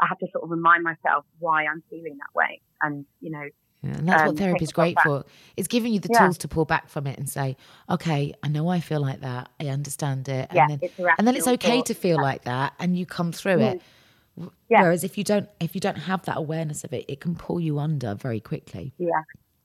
I 0.00 0.06
have 0.06 0.18
to 0.18 0.26
sort 0.32 0.44
of 0.44 0.50
remind 0.50 0.84
myself 0.84 1.24
why 1.38 1.64
I'm 1.64 1.82
feeling 1.90 2.18
that 2.18 2.34
way. 2.34 2.60
And, 2.82 3.06
you 3.20 3.30
know, 3.30 3.48
yeah, 3.82 3.96
and 3.98 4.08
that's 4.08 4.22
um, 4.22 4.28
what 4.28 4.38
therapy 4.38 4.64
is 4.64 4.72
great 4.72 4.96
back. 4.96 5.04
for. 5.04 5.24
It's 5.56 5.68
giving 5.68 5.92
you 5.92 6.00
the 6.00 6.08
Yeah. 6.12 6.20
tools 6.20 6.38
to 6.38 6.48
pull 6.48 6.64
back 6.64 6.88
from 6.88 7.06
it 7.06 7.18
and 7.18 7.28
say, 7.28 7.56
okay, 7.88 8.34
I 8.42 8.48
know 8.48 8.68
I 8.68 8.80
feel 8.80 9.00
like 9.00 9.20
that. 9.20 9.50
I 9.60 9.68
understand 9.68 10.28
it. 10.28 10.48
yeah, 10.52 10.62
and 10.62 10.70
then, 10.70 10.78
it's 10.82 10.98
and 11.18 11.26
then 11.26 11.36
it's 11.36 11.46
okay 11.48 11.78
thought. 11.78 11.86
to 11.86 11.94
feel 11.94 12.20
like 12.20 12.42
that 12.44 12.74
and 12.80 12.96
you 12.98 13.06
come 13.06 13.32
through 13.32 13.60
it. 13.60 13.82
Yeah. 14.68 14.82
Whereas 14.82 15.02
if 15.02 15.18
you 15.18 15.24
don't, 15.24 15.48
if 15.58 15.74
you 15.74 15.80
don't 15.80 15.98
have 15.98 16.24
that 16.26 16.36
awareness 16.36 16.84
of 16.84 16.92
it, 16.92 17.04
it 17.08 17.20
can 17.20 17.34
pull 17.34 17.58
you 17.58 17.78
under 17.78 18.14
very 18.14 18.40
quickly. 18.40 18.94
Yeah, 18.98 19.22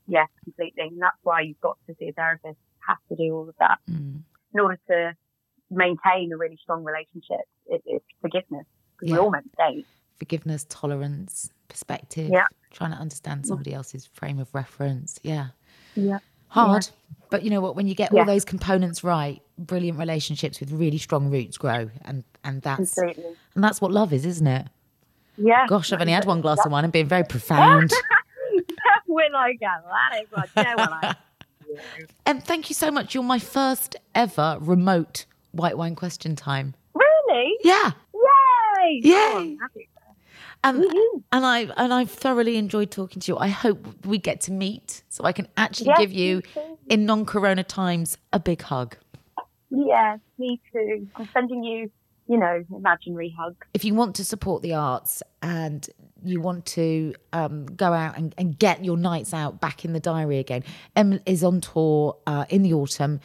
yeah, 0.07 0.25
completely. 0.43 0.87
And 0.87 1.01
that's 1.01 1.17
why 1.23 1.41
you've 1.41 1.61
got 1.61 1.77
to 1.87 1.95
see 1.99 2.09
a 2.09 2.13
therapist, 2.13 2.57
have 2.87 2.97
to 3.09 3.15
do 3.15 3.33
all 3.35 3.47
of 3.49 3.55
that 3.59 3.79
Mm. 3.89 4.21
in 4.53 4.59
order 4.59 4.79
to 4.89 5.15
maintain 5.71 6.31
a 6.33 6.37
really 6.37 6.57
strong 6.61 6.83
relationship. 6.83 7.41
It, 7.67 7.81
it's 7.85 8.05
forgiveness 8.21 8.65
because 8.97 9.09
Yeah. 9.09 9.13
we 9.15 9.19
all 9.19 9.31
make 9.31 9.43
mistakes. 9.45 9.89
Forgiveness, 10.19 10.65
tolerance, 10.69 11.51
perspective, 11.67 12.29
Yeah. 12.31 12.45
trying 12.71 12.91
to 12.91 12.97
understand 12.97 13.45
somebody 13.47 13.73
else's 13.73 14.05
frame 14.07 14.39
of 14.39 14.53
reference. 14.53 15.19
Yeah. 15.23 15.47
Yeah. 15.95 16.19
hard. 16.49 16.87
But 17.31 17.41
you 17.41 17.49
know 17.49 17.61
what? 17.61 17.75
When 17.75 17.87
you 17.87 17.95
get 17.95 18.13
Yeah. 18.13 18.19
all 18.19 18.25
those 18.27 18.45
components 18.45 19.03
right, 19.03 19.41
brilliant 19.57 19.97
relationships 19.97 20.59
with 20.59 20.71
really 20.71 20.99
strong 20.99 21.31
roots 21.31 21.57
grow, 21.57 21.89
and 22.05 22.23
and 22.43 22.61
that's 22.61 22.93
Completely. 22.93 23.35
and 23.55 23.63
that's 23.63 23.81
what 23.81 23.91
love 23.91 24.13
is, 24.13 24.23
isn't 24.23 24.45
it? 24.45 24.67
Yeah. 25.37 25.65
Gosh, 25.67 25.91
I've 25.91 25.99
only 26.01 26.13
had 26.13 26.25
one 26.25 26.41
glass 26.41 26.63
of 26.63 26.71
wine 26.71 26.83
and 26.83 26.93
been 26.93 27.07
very 27.07 27.23
profound. 27.23 27.89
We're 29.07 29.31
like, 29.31 29.59
that 29.61 29.81
is 30.21 30.27
what 30.31 30.49
I 30.55 30.73
like. 31.07 31.17
And 32.25 32.43
thank 32.43 32.69
you 32.69 32.75
so 32.75 32.91
much. 32.91 33.13
You're 33.13 33.23
my 33.23 33.39
first 33.39 33.95
ever 34.15 34.57
remote 34.61 35.25
white 35.51 35.77
wine 35.77 35.95
question 35.95 36.35
time. 36.35 36.73
Really? 36.93 37.55
Yeah, 37.63 37.91
Yay! 38.13 38.99
Yay! 39.03 39.11
Oh, 39.13 39.37
I'm 39.39 39.57
happy. 39.59 39.89
and 40.63 40.83
mm-hmm. 40.83 41.17
and 41.31 41.45
I 41.45 41.59
and 41.77 41.93
I've 41.93 42.11
thoroughly 42.11 42.57
enjoyed 42.57 42.91
talking 42.91 43.19
to 43.21 43.31
you. 43.31 43.37
I 43.37 43.47
hope 43.49 44.05
we 44.05 44.17
get 44.17 44.41
to 44.41 44.51
meet 44.51 45.03
so 45.09 45.23
I 45.23 45.31
can 45.31 45.47
actually 45.57 45.87
Yes, 45.87 45.99
give 45.99 46.11
you 46.11 46.41
too. 46.41 46.77
in 46.89 47.05
non-corona 47.05 47.63
times 47.63 48.17
a 48.31 48.39
big 48.39 48.61
hug. 48.61 48.95
Yeah, 49.69 50.17
me 50.37 50.61
too. 50.71 51.07
I'm 51.15 51.27
sending 51.33 51.63
you, 51.63 51.89
you 52.27 52.37
know, 52.37 52.63
imaginary 52.75 53.33
hugs. 53.37 53.57
if 53.73 53.83
you 53.83 53.93
want 53.95 54.15
to 54.17 54.23
support 54.25 54.61
the 54.61 54.73
arts 54.73 55.23
and 55.41 55.87
you 56.23 56.41
want 56.41 56.65
to 56.67 57.13
um, 57.31 57.65
go 57.65 57.93
out 57.93 58.17
and, 58.17 58.33
and 58.37 58.57
get 58.57 58.83
your 58.83 58.97
nights 58.97 59.33
out 59.33 59.59
back 59.59 59.85
in 59.85 59.93
the 59.93 59.99
diary 59.99 60.39
again, 60.39 60.63
Em 60.95 61.19
is 61.25 61.43
on 61.43 61.61
tour 61.61 62.17
uh, 62.27 62.45
in 62.49 62.63
the 62.63 62.73
autumn. 62.73 63.19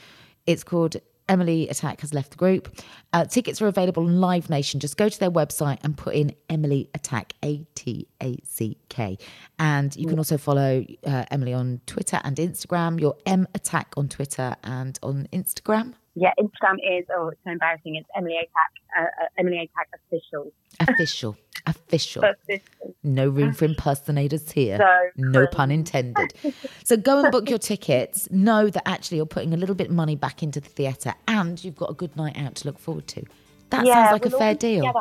It's 0.46 0.64
called 0.64 0.96
Emily 1.28 1.68
Atack 1.70 2.00
has 2.00 2.14
left 2.14 2.30
the 2.30 2.36
group. 2.36 2.74
Uh, 3.12 3.24
tickets 3.24 3.60
are 3.60 3.66
available 3.66 4.04
on 4.04 4.20
Live 4.20 4.48
Nation. 4.48 4.80
Just 4.80 4.96
go 4.96 5.08
to 5.08 5.20
their 5.20 5.30
website 5.30 5.78
and 5.84 5.96
put 5.96 6.14
in 6.14 6.34
Emily 6.48 6.88
Atack, 6.94 7.32
A 7.44 7.66
T 7.74 8.08
A 8.22 8.38
C 8.44 8.78
K. 8.88 9.18
And 9.58 9.94
you 9.94 10.06
can 10.06 10.18
also 10.18 10.38
follow 10.38 10.84
uh, 11.06 11.24
Emily 11.30 11.52
on 11.52 11.80
Twitter 11.86 12.20
and 12.24 12.36
Instagram. 12.36 12.98
Your 13.00 13.16
M 13.26 13.46
Attack 13.54 13.92
on 13.96 14.08
Twitter 14.08 14.56
and 14.64 14.98
on 15.02 15.28
Instagram. 15.32 15.94
Yeah, 16.14 16.32
Instagram 16.40 16.76
is, 16.82 17.04
oh, 17.16 17.28
it's 17.28 17.40
so 17.44 17.52
embarrassing. 17.52 17.94
It's 17.94 18.08
Emily 18.16 18.34
Atack, 18.42 19.00
uh, 19.00 19.04
uh, 19.04 19.28
Emily 19.38 19.58
Atack 19.58 19.86
official. 19.94 20.52
Official. 20.80 21.36
Official. 21.66 22.22
Official. 22.24 22.94
No 23.02 23.28
room 23.28 23.52
for 23.52 23.64
impersonators 23.72 24.50
here. 24.50 24.78
So 24.78 25.10
no 25.16 25.46
pun 25.46 25.70
intended. 25.70 26.32
So 26.84 26.96
go 26.96 27.22
and 27.22 27.30
book 27.30 27.50
your 27.50 27.58
tickets. 27.58 28.30
Know 28.30 28.70
that 28.70 28.82
actually 28.88 29.18
you're 29.18 29.26
putting 29.26 29.52
a 29.52 29.56
little 29.58 29.74
bit 29.74 29.88
of 29.88 29.92
money 29.94 30.16
back 30.16 30.42
into 30.42 30.58
the 30.60 30.68
theatre 30.68 31.12
and 31.26 31.62
you've 31.62 31.76
got 31.76 31.90
a 31.90 31.94
good 31.94 32.16
night 32.16 32.38
out 32.38 32.54
to 32.56 32.66
look 32.68 32.78
forward 32.78 33.06
to. 33.08 33.22
That 33.70 33.84
Yeah, 33.84 33.94
sounds 34.08 34.12
like 34.12 34.24
we'll 34.24 34.34
a 34.36 34.38
fair 34.38 34.54
deal. 34.54 34.80
together. 34.86 35.00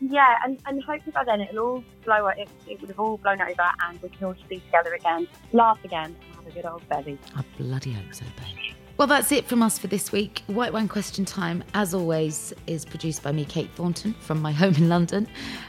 Yeah, 0.00 0.38
and, 0.44 0.58
and 0.66 0.82
hopefully 0.82 1.12
by 1.12 1.22
then 1.24 1.40
it'll 1.42 1.58
all 1.64 1.84
blow 2.04 2.26
it, 2.28 2.48
it 2.66 2.80
would 2.80 2.88
have 2.88 2.98
all 2.98 3.18
blown 3.18 3.40
over 3.40 3.70
and 3.86 4.00
we 4.02 4.08
can 4.08 4.24
all 4.24 4.32
just 4.32 4.48
be 4.48 4.58
together 4.60 4.94
again, 4.94 5.28
laugh 5.52 5.78
again, 5.84 6.16
and 6.26 6.34
have 6.36 6.46
a 6.46 6.50
good 6.50 6.64
old 6.66 6.88
belly. 6.88 7.18
I 7.36 7.44
bloody 7.58 7.92
hope 7.92 8.12
so, 8.14 8.24
babe. 8.36 8.74
Well, 9.00 9.06
that's 9.06 9.32
it 9.32 9.46
from 9.46 9.62
us 9.62 9.78
for 9.78 9.86
this 9.86 10.12
week. 10.12 10.42
White 10.46 10.74
Wine 10.74 10.86
Question 10.86 11.24
Time, 11.24 11.64
as 11.72 11.94
always, 11.94 12.52
is 12.66 12.84
produced 12.84 13.22
by 13.22 13.32
me, 13.32 13.46
Kate 13.46 13.70
Thornton, 13.74 14.14
from 14.20 14.42
my 14.42 14.52
home 14.52 14.74
in 14.74 14.90
London, 14.90 15.26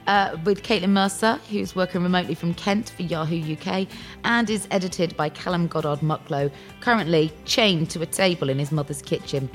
uh, 0.07 0.35
with 0.43 0.63
Caitlin 0.63 0.89
Mercer, 0.89 1.39
who's 1.49 1.73
working 1.73 2.03
remotely 2.03 2.35
from 2.35 2.53
Kent 2.55 2.89
for 2.89 3.03
Yahoo 3.03 3.53
UK, 3.53 3.87
and 4.25 4.49
is 4.49 4.67
edited 4.69 5.15
by 5.15 5.29
Callum 5.29 5.67
Goddard 5.67 6.01
Mucklow, 6.01 6.51
currently 6.81 7.31
chained 7.45 7.89
to 7.91 8.01
a 8.01 8.05
table 8.05 8.49
in 8.49 8.59
his 8.59 8.69
mother's 8.69 9.01
kitchen. 9.01 9.49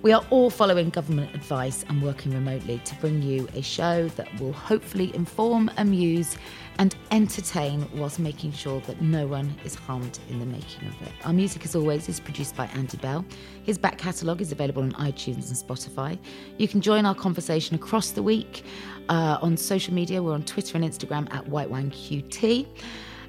We 0.00 0.12
are 0.12 0.24
all 0.30 0.48
following 0.48 0.90
government 0.90 1.34
advice 1.34 1.84
and 1.88 2.00
working 2.00 2.32
remotely 2.32 2.80
to 2.84 2.94
bring 2.96 3.20
you 3.20 3.48
a 3.56 3.62
show 3.62 4.06
that 4.10 4.40
will 4.40 4.52
hopefully 4.52 5.12
inform, 5.12 5.72
amuse, 5.76 6.36
and 6.78 6.94
entertain 7.10 7.84
whilst 7.96 8.20
making 8.20 8.52
sure 8.52 8.80
that 8.82 9.02
no 9.02 9.26
one 9.26 9.52
is 9.64 9.74
harmed 9.74 10.20
in 10.28 10.38
the 10.38 10.46
making 10.46 10.86
of 10.86 11.02
it. 11.02 11.12
Our 11.24 11.32
music, 11.32 11.64
as 11.64 11.74
always, 11.74 12.08
is 12.08 12.20
produced 12.20 12.54
by 12.54 12.66
Andy 12.66 12.96
Bell. 12.98 13.24
His 13.64 13.76
back 13.76 13.98
catalogue 13.98 14.40
is 14.40 14.52
available 14.52 14.84
on 14.84 14.92
iTunes 14.92 15.48
and 15.48 15.56
Spotify. 15.56 16.16
You 16.58 16.68
can 16.68 16.80
join 16.80 17.04
our 17.04 17.16
conversation 17.16 17.74
across 17.74 18.12
the 18.12 18.22
week 18.22 18.62
uh, 19.08 19.38
on 19.42 19.56
social 19.56 19.92
media. 19.92 20.22
We're 20.22 20.34
on 20.34 20.44
Twitter 20.44 20.76
and 20.76 20.84
Instagram 20.88 21.26
at 21.34 21.44
WhiteWineQT. 21.46 22.68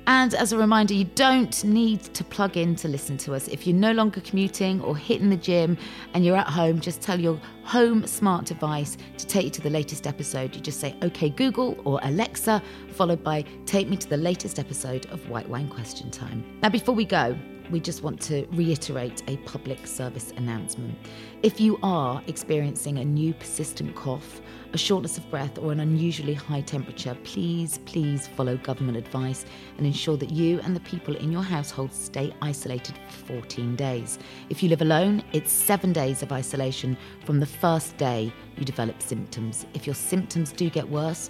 And 0.07 0.33
as 0.33 0.51
a 0.51 0.57
reminder, 0.57 0.93
you 0.93 1.05
don't 1.05 1.63
need 1.63 2.01
to 2.15 2.23
plug 2.23 2.57
in 2.57 2.75
to 2.77 2.87
listen 2.87 3.17
to 3.19 3.35
us. 3.35 3.47
If 3.47 3.67
you're 3.67 3.75
no 3.75 3.91
longer 3.91 4.21
commuting 4.21 4.81
or 4.81 4.97
hitting 4.97 5.29
the 5.29 5.37
gym 5.37 5.77
and 6.13 6.25
you're 6.25 6.35
at 6.35 6.47
home, 6.47 6.79
just 6.79 7.01
tell 7.01 7.19
your 7.19 7.39
home 7.63 8.07
smart 8.07 8.45
device 8.45 8.97
to 9.17 9.27
take 9.27 9.43
you 9.45 9.51
to 9.51 9.61
the 9.61 9.69
latest 9.69 10.07
episode. 10.07 10.55
You 10.55 10.61
just 10.61 10.79
say, 10.79 10.95
OK, 11.03 11.29
Google 11.29 11.77
or 11.85 11.99
Alexa, 12.03 12.61
followed 12.89 13.23
by 13.23 13.43
take 13.65 13.87
me 13.87 13.97
to 13.97 14.09
the 14.09 14.17
latest 14.17 14.57
episode 14.57 15.05
of 15.07 15.29
White 15.29 15.47
Wine 15.47 15.69
Question 15.69 16.09
Time. 16.09 16.43
Now, 16.63 16.69
before 16.69 16.95
we 16.95 17.05
go, 17.05 17.37
we 17.69 17.79
just 17.79 18.01
want 18.01 18.19
to 18.21 18.47
reiterate 18.51 19.21
a 19.27 19.37
public 19.37 19.85
service 19.85 20.33
announcement. 20.37 20.97
If 21.43 21.61
you 21.61 21.77
are 21.83 22.21
experiencing 22.27 22.97
a 22.97 23.05
new 23.05 23.33
persistent 23.33 23.95
cough, 23.95 24.41
a 24.73 24.77
shortness 24.77 25.17
of 25.17 25.29
breath, 25.29 25.57
or 25.57 25.71
an 25.71 25.79
unusually 25.79 26.33
high 26.33 26.61
temperature, 26.61 27.17
please, 27.23 27.79
please 27.85 28.27
follow 28.27 28.57
government 28.57 28.97
advice 28.97 29.45
and 29.77 29.85
ensure 29.85 30.17
that 30.17 30.31
you 30.31 30.59
and 30.61 30.75
the 30.75 30.81
people 30.81 31.15
in 31.15 31.31
your 31.31 31.41
household 31.41 31.93
stay 31.93 32.33
isolated 32.41 32.95
for 33.09 33.41
14 33.41 33.75
days. 33.75 34.19
If 34.49 34.61
you 34.61 34.69
live 34.69 34.81
alone, 34.81 35.23
it's 35.33 35.51
seven 35.51 35.93
days 35.93 36.21
of 36.21 36.31
isolation 36.31 36.97
from 37.25 37.39
the 37.39 37.45
first 37.45 37.97
day 37.97 38.31
you 38.57 38.65
develop 38.65 39.01
symptoms. 39.01 39.65
If 39.73 39.87
your 39.87 39.95
symptoms 39.95 40.51
do 40.51 40.69
get 40.69 40.87
worse, 40.87 41.29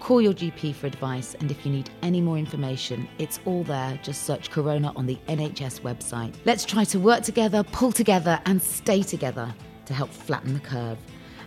Call 0.00 0.22
your 0.22 0.32
GP 0.32 0.74
for 0.74 0.86
advice, 0.86 1.34
and 1.34 1.50
if 1.50 1.64
you 1.64 1.70
need 1.70 1.90
any 2.02 2.22
more 2.22 2.38
information, 2.38 3.06
it's 3.18 3.38
all 3.44 3.62
there. 3.64 4.00
Just 4.02 4.22
search 4.22 4.50
Corona 4.50 4.94
on 4.96 5.04
the 5.04 5.18
NHS 5.28 5.82
website. 5.82 6.34
Let's 6.46 6.64
try 6.64 6.84
to 6.84 6.98
work 6.98 7.22
together, 7.22 7.62
pull 7.64 7.92
together, 7.92 8.40
and 8.46 8.62
stay 8.62 9.02
together 9.02 9.54
to 9.84 9.92
help 9.92 10.08
flatten 10.08 10.54
the 10.54 10.60
curve. 10.60 10.96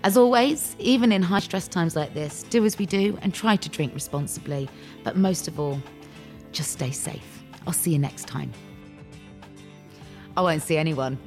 As 0.03 0.17
always, 0.17 0.75
even 0.79 1.13
in 1.13 1.21
high 1.21 1.39
stress 1.39 1.65
times 1.65 1.95
like 1.95 2.13
this, 2.13 2.43
do 2.43 2.65
as 2.65 2.77
we 2.77 2.85
do 2.85 3.17
and 3.21 3.33
try 3.33 3.55
to 3.55 3.69
drink 3.69 3.93
responsibly. 3.93 4.67
But 5.03 5.15
most 5.15 5.47
of 5.47 5.59
all, 5.61 5.81
just 6.51 6.73
stay 6.73 6.91
safe. 6.91 7.43
I'll 7.65 7.71
see 7.73 7.91
you 7.91 7.99
next 7.99 8.27
time. 8.27 8.51
I 10.35 10.41
won't 10.41 10.61
see 10.61 10.75
anyone. 10.75 11.17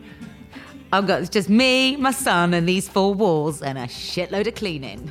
I've 0.92 1.06
got 1.06 1.30
just 1.30 1.48
me, 1.48 1.96
my 1.96 2.10
son, 2.10 2.52
and 2.52 2.68
these 2.68 2.86
four 2.86 3.14
walls, 3.14 3.62
and 3.62 3.78
a 3.78 3.86
shitload 3.86 4.46
of 4.46 4.54
cleaning. 4.54 5.10